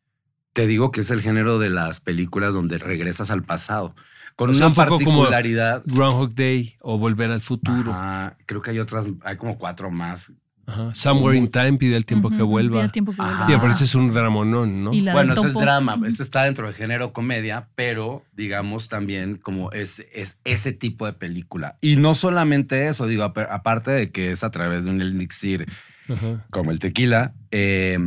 Te 0.54 0.68
digo 0.68 0.92
que 0.92 1.02
es 1.02 1.10
el 1.12 1.22
género 1.22 1.60
de 1.60 1.70
las 1.70 2.00
películas 2.00 2.54
donde 2.54 2.78
regresas 2.78 3.30
al 3.32 3.44
pasado. 3.44 3.96
Con 4.38 4.50
O 4.50 4.54
sea, 4.54 4.68
una 4.68 4.70
un 4.70 4.74
poco 4.76 5.04
como- 5.04 5.20
particularidad. 5.22 5.82
Groundhog 5.86 6.34
Day 6.36 6.76
o 6.82 6.98
Volver 6.98 7.32
al 7.32 7.42
Futuro. 7.42 7.92
Ajá, 7.94 8.38
creo 8.46 8.62
que 8.62 8.72
hay 8.72 8.80
otras, 8.80 9.06
hay 9.24 9.38
como 9.38 9.58
cuatro 9.58 9.90
más. 9.92 10.32
Ajá. 10.68 10.94
Somewhere 10.96 11.38
in 11.38 11.48
Time, 11.50 11.74
pide 11.78 11.96
el 11.96 12.06
tiempo 12.06 12.30
que 12.32 12.42
vuelva. 12.42 12.78
pide 12.78 12.86
el 12.86 12.92
tiempo 12.92 13.12
que 13.12 13.22
vuelva. 13.22 13.46
Y 13.50 13.54
aparece 13.54 13.84
es 13.84 13.94
un 13.94 14.12
dramonón, 14.12 14.84
¿no? 14.84 14.90
Bueno, 14.92 15.34
ese 15.34 15.48
es 15.48 15.54
drama. 15.54 16.00
Este 16.08 16.24
está 16.24 16.44
dentro 16.44 16.66
del 16.66 16.74
género 16.76 17.14
comedia, 17.14 17.68
pero 17.76 18.24
digamos 18.34 18.90
también 18.90 19.36
como 19.38 19.72
es, 19.72 20.06
es 20.14 20.38
ese 20.44 20.74
tipo 20.74 21.06
de 21.06 21.14
película. 21.14 21.78
Y 21.82 21.98
no 21.98 22.16
solamente 22.16 22.88
eso, 22.88 23.06
digo, 23.06 23.24
apa- 23.24 23.44
aparte 23.52 23.92
de 23.92 24.12
que 24.12 24.32
es 24.32 24.44
a 24.44 24.50
través 24.50 24.86
de 24.86 24.90
un 24.92 25.02
elixir 25.02 25.68
Ajá. 26.10 26.46
como 26.50 26.72
el 26.72 26.80
tequila, 26.80 27.34
eh, 27.52 28.00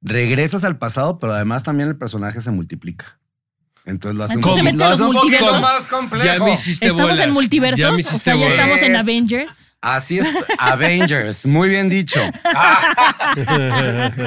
regresas 0.00 0.64
al 0.64 0.78
pasado, 0.78 1.18
pero 1.18 1.32
además 1.34 1.64
también 1.64 1.88
el 1.88 1.96
personaje 1.96 2.40
se 2.40 2.50
multiplica. 2.52 3.17
Entonces 3.88 4.16
lo 4.18 4.24
hace 4.24 4.34
un, 4.34 4.38
Entonces 4.40 4.62
poquito- 4.62 4.64
mete 4.64 4.76
lo 4.78 4.84
los 4.90 4.92
hace 4.94 5.02
un 5.02 5.12
poquito 5.14 5.22
multiversos. 5.44 5.60
más 5.62 5.86
complejo. 5.86 6.26
Ya 6.26 6.38
me 6.38 6.52
hiciste 6.52 6.86
Estamos 6.86 7.10
bolas. 7.10 7.26
en 7.26 7.32
multiversos. 7.32 7.78
Ya 7.80 7.88
me 7.90 7.96
o 7.96 7.98
hiciste 7.98 8.18
sea, 8.18 8.34
ya 8.34 8.38
bolas. 8.40 8.52
estamos 8.58 8.82
en 8.82 8.94
Es- 8.94 9.00
Avengers. 9.00 9.64
Así 9.80 10.18
es, 10.18 10.26
Avengers, 10.58 11.46
muy 11.46 11.68
bien 11.68 11.88
dicho. 11.88 12.20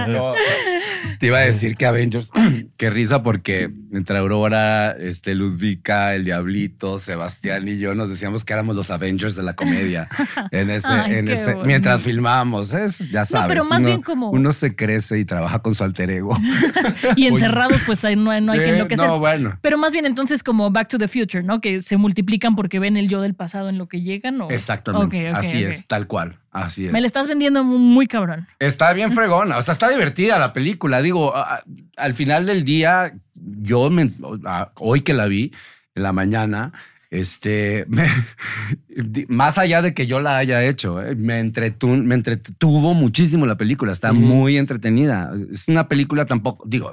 No, 0.08 0.34
te 1.20 1.28
iba 1.28 1.38
a 1.38 1.42
decir 1.42 1.76
que 1.76 1.86
Avengers, 1.86 2.32
qué 2.78 2.90
risa 2.90 3.24
porque 3.24 3.72
entre 3.94 4.18
Aurora, 4.18 4.92
este, 4.92 5.36
Ludvika, 5.36 6.16
el 6.16 6.26
Diablito, 6.26 6.98
Sebastián 7.00 7.68
y 7.68 7.78
yo 7.80 7.94
nos 7.96 8.10
decíamos 8.10 8.44
que 8.46 8.54
éramos 8.54 8.76
los 8.76 8.90
Avengers 8.92 9.36
de 9.36 9.44
la 9.44 9.54
comedia 9.56 10.08
en 10.52 10.70
ese, 10.70 10.88
Ay, 10.88 11.16
en 11.16 11.30
ese- 11.30 11.52
bonito. 11.54 11.66
mientras 11.68 12.02
filmábamos, 12.02 12.74
es, 12.74 13.10
ya 13.12 13.26
sabes. 13.26 13.48
pero 13.50 13.66
más 13.66 13.80
uno, 13.80 13.88
bien 13.88 14.02
como- 14.02 14.30
uno 14.32 14.52
se 14.54 14.76
crece 14.76 15.20
y 15.20 15.26
trabaja 15.26 15.60
con 15.60 15.76
su 15.76 15.84
alter 15.84 16.10
ego. 16.10 16.38
Y 17.16 17.28
encerrados, 17.28 17.82
pues 17.86 18.04
ahí 18.06 18.16
no 18.16 18.32
hay, 18.32 18.42
no 18.42 18.54
hay 18.54 18.60
que 18.60 18.94
Eh, 18.94 18.98
no, 18.98 19.20
bueno. 19.20 19.58
Pero 19.62 19.78
más 19.78 19.92
bien 19.92 20.06
entonces 20.06 20.44
como 20.44 20.72
Back 20.72 20.88
to 20.90 20.98
the 20.98 21.08
Future, 21.08 21.44
¿no? 21.44 21.60
Que 21.62 21.82
se 21.82 21.98
multiplican 21.98 22.56
porque 22.56 22.80
ven 22.80 22.96
el 22.98 23.08
yo 23.10 23.22
del 23.22 23.34
pasado 23.34 23.70
en 23.70 23.78
lo 23.78 23.88
que 23.88 24.02
llegan. 24.02 24.40
¿o? 24.42 24.50
Exactamente. 24.50 25.30
Así 25.30 25.64
es, 25.64 25.88
tal 25.88 26.08
cual. 26.08 26.38
Así 26.52 26.86
es. 26.86 26.92
Me 26.92 27.00
la 27.02 27.08
estás 27.08 27.28
vendiendo 27.28 27.64
muy, 27.64 28.08
cabrón. 28.08 28.48
Está 28.60 28.92
bien 28.94 29.12
fregona, 29.14 29.58
o 29.58 29.62
sea, 29.62 29.72
está 29.72 29.90
divertida 29.90 30.38
la 30.38 30.52
película. 30.54 31.02
Digo, 31.02 31.36
a- 31.36 31.64
al 31.98 32.14
final 32.14 32.46
del 32.46 32.64
día, 32.66 33.14
yo 33.36 33.90
me- 33.90 34.12
a- 34.46 34.72
hoy 34.76 35.02
que 35.02 35.14
la 35.14 35.28
vi 35.28 35.54
en 35.96 36.04
la 36.04 36.12
mañana, 36.12 36.74
este, 37.10 37.86
me- 37.88 38.06
más 39.30 39.58
allá 39.58 39.82
de 39.82 39.94
que 39.94 40.08
yo 40.08 40.20
la 40.20 40.38
haya 40.38 40.64
hecho, 40.64 41.02
eh, 41.02 41.16
me, 41.16 41.42
entretu- 41.42 42.04
me 42.04 42.16
entretuvo 42.16 42.94
muchísimo 42.94 43.46
la 43.46 43.56
película. 43.56 43.94
Está 43.94 44.12
Ujú. 44.12 44.20
muy 44.22 44.58
entretenida. 44.58 45.32
Es 45.52 45.68
una 45.70 45.88
película 45.88 46.26
tampoco, 46.26 46.66
digo. 46.68 46.92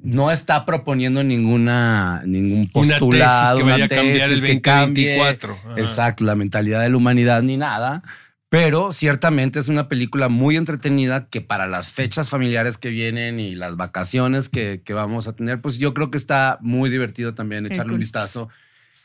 No 0.00 0.30
está 0.30 0.64
proponiendo 0.64 1.24
ninguna 1.24 2.22
ningún 2.24 2.60
Una 2.60 2.98
postulado, 2.98 3.40
tesis 3.42 3.56
que 3.56 3.62
una 3.64 3.72
vaya 3.72 3.84
a 3.84 3.88
cambiar 3.88 4.14
el 4.14 4.28
tesis 4.40 4.44
que 4.44 4.60
cambie 4.60 5.16
2024. 5.18 5.58
Ajá. 5.72 5.80
Exacto, 5.80 6.24
la 6.24 6.36
mentalidad 6.36 6.82
de 6.82 6.88
la 6.90 6.96
humanidad 6.96 7.42
ni 7.42 7.56
nada. 7.56 8.02
Pero 8.50 8.92
ciertamente 8.92 9.58
es 9.58 9.68
una 9.68 9.88
película 9.88 10.30
muy 10.30 10.56
entretenida 10.56 11.28
que 11.28 11.42
para 11.42 11.66
las 11.66 11.92
fechas 11.92 12.30
familiares 12.30 12.78
que 12.78 12.88
vienen 12.88 13.40
y 13.40 13.54
las 13.54 13.76
vacaciones 13.76 14.48
que, 14.48 14.80
que 14.82 14.94
vamos 14.94 15.28
a 15.28 15.34
tener, 15.34 15.60
pues 15.60 15.78
yo 15.78 15.92
creo 15.92 16.10
que 16.10 16.16
está 16.16 16.58
muy 16.62 16.88
divertido 16.88 17.34
también 17.34 17.66
echarle 17.66 17.92
un 17.92 17.98
vistazo. 17.98 18.48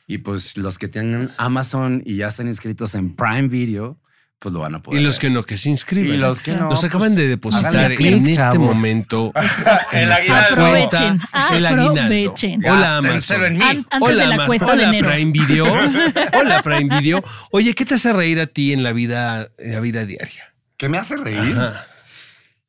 Y 0.07 0.19
pues 0.19 0.57
los 0.57 0.77
que 0.77 0.87
tienen 0.87 1.31
Amazon 1.37 2.01
y 2.05 2.17
ya 2.17 2.27
están 2.27 2.47
inscritos 2.47 2.95
en 2.95 3.15
Prime 3.15 3.49
Video, 3.49 3.97
pues 4.43 4.51
lo 4.51 4.59
van 4.59 4.75
a 4.75 4.81
poder. 4.81 4.99
Y 4.99 5.03
los 5.05 5.15
ver. 5.15 5.21
que 5.21 5.29
no, 5.29 5.43
que 5.45 5.55
se 5.55 5.69
inscriben. 5.69 6.15
Y 6.15 6.17
los 6.17 6.41
que 6.41 6.51
no, 6.51 6.69
Nos 6.69 6.81
pues, 6.81 6.83
acaban 6.83 7.15
de 7.15 7.29
depositar 7.29 7.93
en 7.93 8.27
este 8.27 8.43
chavos. 8.43 8.57
momento 8.75 9.31
en 9.93 9.99
El 10.01 10.09
nuestra 10.09 10.49
cuenta 10.53 11.17
el 11.55 11.65
aguinaldo. 11.65 12.01
aprovechen. 12.01 12.65
Hola 12.69 12.97
Amazon. 12.97 13.53
mí. 13.57 13.59
An- 13.63 13.87
Hola, 14.01 14.23
de 14.23 14.27
la 14.27 14.35
Amazon. 14.43 14.57
de 14.57 14.65
Hola 14.73 14.83
enero. 14.89 15.09
Prime 15.09 15.31
Video. 15.31 15.65
Hola 16.39 16.61
Prime 16.61 16.99
Video. 16.99 17.23
Oye, 17.51 17.73
¿qué 17.73 17.85
te 17.85 17.93
hace 17.93 18.11
reír 18.11 18.41
a 18.41 18.47
ti 18.47 18.73
en 18.73 18.83
la 18.83 18.91
vida, 18.91 19.47
en 19.57 19.71
la 19.71 19.79
vida 19.79 20.05
diaria? 20.05 20.53
¿Qué 20.75 20.89
me 20.89 20.97
hace 20.97 21.15
reír? 21.15 21.55
Ajá. 21.57 21.87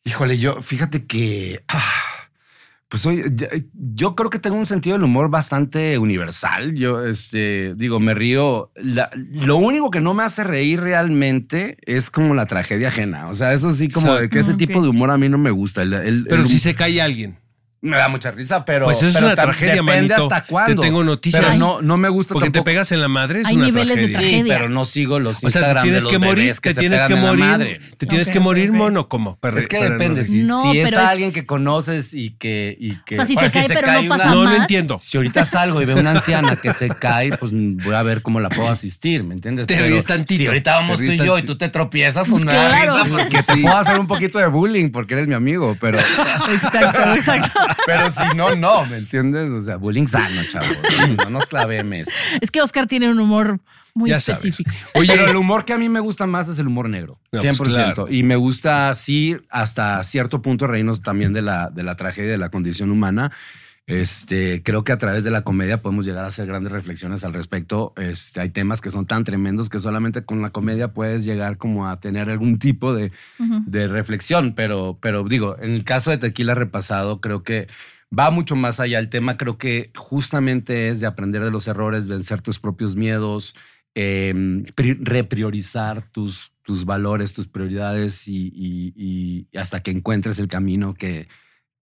Híjole, 0.04 0.38
yo, 0.38 0.62
fíjate 0.62 1.06
que. 1.06 1.64
ah, 1.66 1.92
pues 2.94 3.02
soy, 3.02 3.24
yo, 3.94 4.14
creo 4.14 4.30
que 4.30 4.38
tengo 4.38 4.54
un 4.54 4.66
sentido 4.66 4.94
del 4.96 5.02
humor 5.02 5.28
bastante 5.28 5.98
universal. 5.98 6.76
Yo, 6.76 7.04
este, 7.04 7.74
digo, 7.74 7.98
me 7.98 8.14
río. 8.14 8.70
La- 8.76 9.10
lo 9.32 9.56
único 9.56 9.90
que 9.90 10.00
no 10.00 10.14
me 10.14 10.22
hace 10.22 10.44
reír 10.44 10.80
realmente 10.80 11.76
es 11.86 12.08
como 12.08 12.34
la 12.36 12.46
tragedia 12.46 12.86
ajena. 12.88 13.28
O 13.28 13.34
sea, 13.34 13.52
eso 13.52 13.72
sí, 13.72 13.88
como 13.88 14.14
de 14.14 14.28
que 14.28 14.38
ese 14.38 14.52
Ok. 14.52 14.58
tipo 14.58 14.80
de 14.80 14.90
humor 14.90 15.10
a 15.10 15.18
mí 15.18 15.28
no 15.28 15.38
me 15.38 15.50
gusta. 15.50 15.82
El- 15.82 15.92
el- 15.94 16.26
Pero 16.28 16.42
el- 16.42 16.46
si 16.48 16.60
se 16.60 16.76
cae 16.76 17.00
alguien. 17.02 17.36
Me 17.84 17.96
da 17.96 18.08
mucha 18.08 18.30
risa, 18.30 18.64
pero. 18.64 18.86
Pues 18.86 19.02
es 19.02 19.14
pero 19.14 19.26
una 19.26 19.34
tragedia, 19.36 19.74
depende 19.74 19.92
manito. 20.14 20.22
hasta 20.24 20.44
cuándo. 20.46 20.80
Te 20.82 20.86
tengo 20.88 21.04
noticias. 21.04 21.44
Pero 21.44 21.56
no, 21.58 21.82
no 21.82 21.96
me 21.96 22.08
gusta 22.08 22.32
Porque 22.34 22.48
te 22.48 22.52
tampoco. 22.54 22.64
pegas 22.64 22.90
en 22.92 23.00
la 23.00 23.08
madre 23.08 23.40
es 23.40 23.46
Hay 23.46 23.56
una 23.56 23.66
niveles 23.66 23.96
de 23.96 24.02
tragedia. 24.02 24.18
tragedia. 24.18 24.42
Sí, 24.44 24.48
pero 24.48 24.68
no 24.68 24.84
sigo 24.84 25.18
los 25.20 25.36
O 25.36 25.40
sea, 25.40 25.50
te 25.50 25.58
Instagram 25.58 25.82
tienes 25.84 26.04
de 26.04 26.08
que 26.10 26.14
los 26.18 26.22
morir, 26.26 26.42
bebés 26.44 26.60
que 26.60 26.68
te 26.70 26.74
se 26.74 26.80
tienes 26.80 27.04
que 27.04 27.14
morir, 27.14 27.44
madre. 27.44 27.78
te 27.98 28.06
tienes 28.06 28.26
Ok, 28.28 28.32
que 28.32 28.40
morir 28.40 28.70
ok. 28.70 28.76
mono 28.76 29.08
como. 29.08 29.36
Para- 29.36 29.58
Es 29.58 29.68
que 29.68 29.78
para- 29.78 29.90
depende. 29.90 30.24
Si, 30.24 30.42
No, 30.44 30.62
si 30.72 30.80
es 30.80 30.90
pero 30.90 31.02
es- 31.02 31.08
alguien 31.08 31.32
que 31.32 31.44
conoces 31.44 32.14
y 32.14 32.30
que. 32.30 32.76
Y 32.80 32.96
que 33.04 33.14
O 33.14 33.16
sea, 33.16 33.24
si 33.26 33.34
se 33.34 33.50
cae, 33.50 33.68
pero 33.68 33.92
no 33.92 34.00
una- 34.00 34.08
pasa 34.08 34.24
No, 34.30 34.34
no 34.44 34.50
más. 34.50 34.60
entiendo. 34.60 34.98
Si 35.00 35.16
ahorita 35.16 35.44
salgo 35.44 35.80
y 35.82 35.84
veo 35.84 35.96
una 35.98 36.12
anciana 36.12 36.56
que 36.56 36.72
se 36.72 36.88
cae, 37.00 37.36
pues 37.36 37.52
voy 37.52 37.94
a 37.94 38.02
ver 38.02 38.22
cómo 38.22 38.40
la 38.40 38.48
puedo 38.48 38.68
asistir, 38.70 39.24
¿me 39.24 39.34
entiendes? 39.34 39.66
Te 39.66 39.74
Pero 39.76 39.86
ríes 39.88 40.04
tantito, 40.06 40.38
Si 40.38 40.46
ahorita 40.46 40.76
vamos 40.76 40.98
te 40.98 41.06
tú 41.06 41.12
y 41.12 41.26
yo 41.26 41.38
y 41.38 41.42
tú 41.42 41.56
te 41.58 41.68
tropiezas, 41.68 42.28
pues, 42.28 42.44
Pues 42.44 42.54
me 42.54 42.58
da 42.60 42.80
risa 42.80 43.04
porque 43.10 43.42
te 43.42 43.56
puedo 43.62 43.76
hacer 43.76 43.98
un 43.98 44.06
poquito 44.06 44.38
de 44.38 44.46
bullying 44.46 44.90
porque 44.90 45.14
eres 45.14 45.26
mi 45.28 45.34
amigo, 45.34 45.76
pero, 45.80 45.98
Exacto, 46.54 47.12
exacto. 47.14 47.60
Pero 47.86 48.10
si 48.10 48.36
no, 48.36 48.54
no, 48.54 48.84
¿me 48.86 48.96
entiendes? 48.98 49.50
O 49.52 49.62
sea, 49.62 49.76
bullying 49.76 50.06
sano, 50.06 50.42
chavos. 50.48 50.76
No 51.18 51.30
nos 51.30 51.46
clavemos. 51.46 52.08
Es 52.40 52.50
que 52.50 52.60
Oscar 52.62 52.86
tiene 52.86 53.10
un 53.10 53.18
humor 53.18 53.60
muy 53.94 54.10
Ya 54.10 54.20
sabes. 54.20 54.44
específico. 54.44 54.70
Oye, 54.94 55.12
pero 55.16 55.30
el 55.30 55.36
humor 55.36 55.64
que 55.64 55.72
a 55.72 55.78
mí 55.78 55.88
me 55.88 56.00
gusta 56.00 56.26
más 56.26 56.48
es 56.48 56.58
el 56.58 56.66
humor 56.66 56.88
negro. 56.88 57.18
No, 57.32 57.40
pues 57.40 57.60
100%. 57.60 57.64
claro. 57.72 58.06
Y 58.10 58.22
me 58.22 58.36
gusta, 58.36 58.94
sí, 58.94 59.36
hasta 59.50 60.02
cierto 60.04 60.42
punto 60.42 60.66
reírnos 60.66 61.00
también 61.00 61.32
de 61.32 61.42
la, 61.42 61.70
de 61.70 61.82
la 61.82 61.94
tragedia 61.96 62.30
de 62.32 62.38
la 62.38 62.48
condición 62.50 62.90
humana. 62.90 63.30
Este, 63.86 64.62
creo 64.62 64.82
que 64.82 64.92
a 64.92 64.98
través 64.98 65.24
de 65.24 65.30
la 65.30 65.42
comedia 65.42 65.82
podemos 65.82 66.06
llegar 66.06 66.24
a 66.24 66.28
hacer 66.28 66.46
grandes 66.46 66.72
reflexiones 66.72 67.22
al 67.22 67.34
respecto. 67.34 67.92
Este, 67.96 68.40
hay 68.40 68.48
temas 68.48 68.80
que 68.80 68.90
son 68.90 69.04
tan 69.04 69.24
tremendos 69.24 69.68
que 69.68 69.78
solamente 69.78 70.24
con 70.24 70.40
la 70.40 70.50
comedia 70.50 70.94
puedes 70.94 71.24
llegar 71.26 71.58
como 71.58 71.86
a 71.86 72.00
tener 72.00 72.30
algún 72.30 72.58
tipo 72.58 72.94
de, 72.94 73.12
reflexión, 73.88 74.54
pero, 74.54 74.98
pero 75.02 75.24
digo, 75.24 75.56
en 75.60 75.72
el 75.74 75.84
caso 75.84 76.10
de 76.10 76.18
Tequila 76.18 76.54
Repasado, 76.54 77.20
creo 77.20 77.42
que 77.42 77.68
va 78.16 78.30
mucho 78.30 78.56
más 78.56 78.80
allá. 78.80 78.98
El 78.98 79.10
tema 79.10 79.36
creo 79.36 79.58
que 79.58 79.90
justamente 79.96 80.88
es 80.88 81.00
de 81.00 81.06
aprender 81.06 81.44
de 81.44 81.50
los 81.50 81.66
errores, 81.68 82.08
vencer 82.08 82.40
tus 82.40 82.58
propios 82.58 82.96
miedos, 82.96 83.54
eh, 83.94 84.32
pri- 84.74 84.98
repriorizar 85.00 86.10
tus, 86.10 86.52
tus 86.62 86.86
valores, 86.86 87.34
tus 87.34 87.48
prioridades 87.48 88.28
y, 88.28 88.46
y- 88.54 89.46
y 89.52 89.58
hasta 89.58 89.82
que 89.82 89.90
encuentres 89.90 90.38
el 90.38 90.48
camino 90.48 90.94
que, 90.94 91.28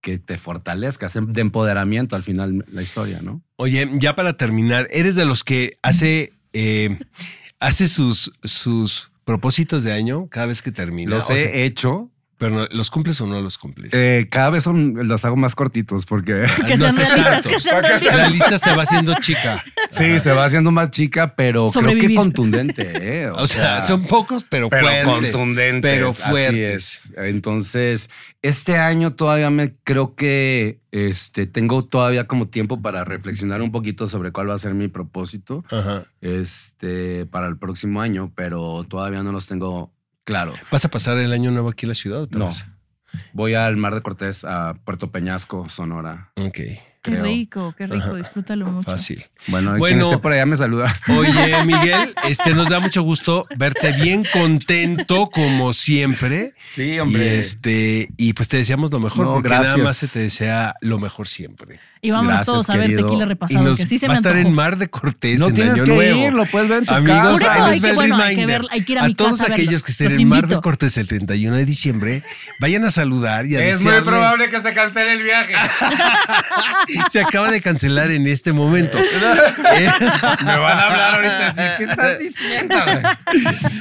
que 0.02 0.18
te 0.18 0.36
fortalezca, 0.36 1.06
hace 1.06 1.20
de 1.22 1.40
empoderamiento 1.40 2.14
al 2.16 2.22
final 2.22 2.66
la 2.70 2.82
historia, 2.82 3.22
¿no? 3.22 3.40
Oye, 3.56 3.88
ya 3.94 4.14
para 4.14 4.36
terminar, 4.36 4.86
¿eres 4.90 5.14
de 5.14 5.24
los 5.24 5.44
que 5.44 5.78
hace, 5.80 6.32
eh, 6.52 6.98
hace 7.60 7.88
sus, 7.88 8.32
sus 8.42 9.10
propósitos 9.24 9.84
de 9.84 9.92
año 9.92 10.28
cada 10.28 10.46
vez 10.46 10.60
que 10.60 10.72
termina? 10.72 11.12
Los 11.12 11.30
O 11.30 11.32
he 11.32 11.38
sea, 11.38 11.54
hecho. 11.54 12.10
Pero 12.42 12.54
no- 12.56 12.66
¿los 12.70 12.90
cumples 12.90 13.20
o 13.20 13.26
no 13.26 13.40
los 13.40 13.56
cumples? 13.58 13.92
Eh, 13.94 14.26
cada 14.30 14.50
vez 14.50 14.64
son, 14.64 15.08
los 15.08 15.24
hago 15.24 15.36
más 15.36 15.54
cortitos 15.54 16.04
porque 16.06 16.44
Que 16.66 16.76
No 16.76 16.90
sean 16.90 17.06
haces 17.06 17.08
realistas, 17.08 17.32
tantos. 17.42 17.52
que 17.52 17.60
sean 17.60 17.76
Para 17.82 17.88
que 17.88 17.98
realistas. 17.98 18.18
La 18.18 18.28
lista 18.28 18.58
se 18.58 18.76
va 18.76 18.82
haciendo 18.82 19.14
chica. 19.20 19.64
sí, 19.90 20.18
se 20.18 20.32
va 20.32 20.44
haciendo 20.44 20.70
más 20.70 20.90
chica, 20.90 21.34
pero 21.36 21.66
creo 21.66 21.98
que 21.98 22.14
contundente. 22.14 22.90
¿eh? 23.24 23.30
O 23.30 23.46
sea, 23.46 23.80
son 23.82 24.04
pocos, 24.06 24.44
pero, 24.48 24.68
pero 24.68 24.82
fuertes. 24.86 25.04
contundentes. 25.32 25.94
Pero 25.94 26.08
así 26.08 26.22
fuertes. 26.22 27.12
es. 27.12 27.14
Entonces, 27.16 28.10
este 28.42 28.76
año 28.78 29.14
todavía 29.14 29.50
me 29.50 29.74
creo 29.84 30.14
que 30.14 30.80
este, 30.90 31.46
tengo 31.46 31.84
todavía 31.84 32.26
como 32.26 32.48
tiempo 32.48 32.82
para 32.82 33.04
reflexionar 33.04 33.62
un 33.62 33.72
poquito 33.72 34.06
sobre 34.08 34.32
cuál 34.32 34.50
va 34.50 34.54
a 34.54 34.58
ser 34.58 34.74
mi 34.74 34.88
propósito 34.88 35.64
Ajá. 35.70 36.04
este, 36.20 37.26
para 37.26 37.46
el 37.48 37.56
próximo 37.58 38.00
año, 38.00 38.32
pero 38.34 38.84
todavía 38.88 39.22
no 39.22 39.32
los 39.32 39.46
tengo 39.46 39.92
claro. 40.24 40.52
¿Vas 40.70 40.84
a 40.84 40.88
pasar 40.88 41.18
el 41.18 41.32
año 41.32 41.50
nuevo 41.50 41.70
aquí 41.70 41.86
en 41.86 41.90
la 41.90 41.94
ciudad? 41.94 42.22
o 42.22 42.38
No. 42.38 42.50
Voy 43.32 43.54
al 43.54 43.76
Mar 43.76 43.94
de 43.94 44.02
Cortés, 44.02 44.44
a 44.44 44.74
Puerto 44.84 45.10
Peñasco, 45.10 45.68
Sonora. 45.68 46.32
Ok, 46.36 46.60
Qué 47.02 47.10
creo. 47.10 47.24
rico, 47.24 47.74
qué 47.76 47.86
rico. 47.86 48.04
Ajá. 48.06 48.14
Disfrútalo 48.14 48.66
mucho. 48.66 48.90
fácil. 48.90 49.24
Bueno, 49.48 49.70
Bueno. 49.76 49.86
quien 49.86 50.00
esté 50.02 50.18
por 50.18 50.32
allá 50.32 50.46
me 50.46 50.56
saluda. 50.56 50.94
Oye, 51.08 51.64
Miguel, 51.66 52.14
este 52.28 52.54
nos 52.54 52.68
da 52.68 52.78
mucho 52.78 53.02
gusto 53.02 53.44
verte 53.56 53.92
bien 53.92 54.24
contento 54.32 55.28
como 55.30 55.72
siempre. 55.72 56.54
Sí, 56.72 56.98
Y 57.04 57.16
este, 57.16 58.08
y 58.16 58.34
pues 58.34 58.48
te 58.48 58.58
deseamos 58.58 58.92
lo 58.92 59.00
mejor, 59.00 59.26
No, 59.26 59.32
porque 59.34 59.48
gracias. 59.48 59.76
nada 59.76 59.88
más 59.88 59.96
se 59.96 60.06
te 60.06 60.20
desea 60.20 60.76
lo 60.80 61.00
mejor 61.00 61.26
siempre. 61.26 61.80
Y 62.04 62.10
vámonos 62.10 62.30
Gracias, 62.38 62.46
todos 62.46 62.70
a 62.70 62.72
ver 62.76 62.82
querido. 62.90 63.06
tequila 63.06 63.24
Y 63.24 63.28
repasado, 63.28 63.62
nos 63.64 63.78
que 63.78 63.86
sí 63.86 63.96
se 63.98 64.08
va 64.08 64.14
a 64.14 64.16
estar 64.16 64.36
en 64.36 64.52
Mar 64.52 64.76
de 64.76 64.88
Cortés 64.88 65.38
No 65.38 65.48
en 65.48 65.54
tienes 65.54 65.74
Año 65.74 65.84
que 65.84 65.90
Nuevo. 65.94 66.18
ir, 66.26 66.34
lo 66.34 66.46
puedes 66.46 66.68
ver 66.68 66.78
en 66.78 66.86
tu 66.86 66.94
Amigos, 66.94 67.38
casa. 67.40 67.64
Ahí 67.66 67.72
hay 67.74 67.80
que- 67.80 67.92
bueno, 67.92 68.16
hay 68.16 68.34
que 68.36 68.46
ver- 68.46 68.62
hay 68.72 68.84
que 68.84 68.92
ir 68.92 68.98
a 68.98 69.04
a 69.04 69.06
mi 69.06 69.14
todos 69.14 69.38
casa 69.38 69.52
aquellos 69.52 69.66
verlos. 69.66 69.82
que 69.84 69.92
estén 69.92 70.08
Los 70.10 70.18
en 70.20 70.28
Mar 70.28 70.40
de 70.48 70.54
invito. 70.54 70.60
Cortés 70.62 70.98
el 70.98 71.06
31 71.06 71.56
de 71.56 71.64
diciembre, 71.64 72.22
vayan 72.58 72.84
a 72.84 72.90
saludar 72.90 73.46
y 73.46 73.54
a 73.54 73.64
Es 73.64 73.82
muy 73.84 73.92
probable 74.00 74.48
que 74.50 74.60
se 74.60 74.72
cancele 74.74 75.12
el 75.12 75.22
viaje. 75.22 75.52
Se 77.08 77.20
acaba 77.20 77.50
de 77.50 77.60
cancelar 77.60 78.10
en 78.10 78.26
este 78.26 78.52
momento. 78.52 78.98
Eh, 79.74 79.88
Me 80.44 80.58
van 80.58 80.78
a 80.78 80.80
hablar 80.82 81.14
ahorita 81.14 81.46
decir, 81.52 81.64
¿qué 81.78 81.84
estás 81.84 82.18
diciendo? 82.18 82.76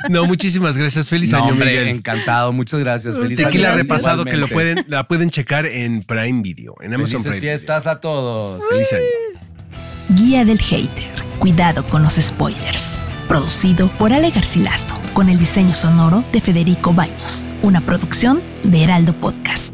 no, 0.10 0.26
muchísimas 0.26 0.78
gracias. 0.78 1.10
Feliz 1.10 1.32
No, 1.32 1.39
año, 1.39 1.47
hombre, 1.52 1.71
Miguel. 1.71 1.88
encantado. 1.89 2.54
Muchas 2.54 2.80
gracias. 2.80 3.17
Feliz 3.17 3.38
Tequila 3.39 3.69
año. 3.69 3.78
repasado 3.78 4.24
que 4.26 4.38
lo 4.38 4.47
pueden, 4.47 4.86
la 4.88 5.08
pueden 5.08 5.30
checar 5.30 5.65
en 5.65 6.04
Prime 6.04 6.41
Video, 6.41 6.76
en 6.82 6.93
Amazon 6.93 7.21
Felices 7.24 7.39
Prime. 7.39 7.41
fiestas 7.41 7.88
a 7.88 8.00
todos. 8.00 8.63
Feliz 8.71 8.93
año. 8.93 9.04
Guía 10.10 10.45
del 10.45 10.60
Hater. 10.60 11.10
Cuidado 11.39 11.86
con 11.88 12.04
los 12.04 12.13
spoilers. 12.13 13.02
Producido 13.28 13.89
por 13.97 14.13
Ale 14.13 14.30
Garcilaso, 14.32 14.95
con 15.13 15.30
el 15.30 15.38
diseño 15.38 15.74
sonoro 15.76 16.24
de 16.32 16.39
Federico 16.41 16.93
Baños. 16.93 17.54
Una 17.62 17.82
producción 17.82 18.41
de 18.63 18.84
Heraldo 18.84 19.13
Podcast. 19.13 19.74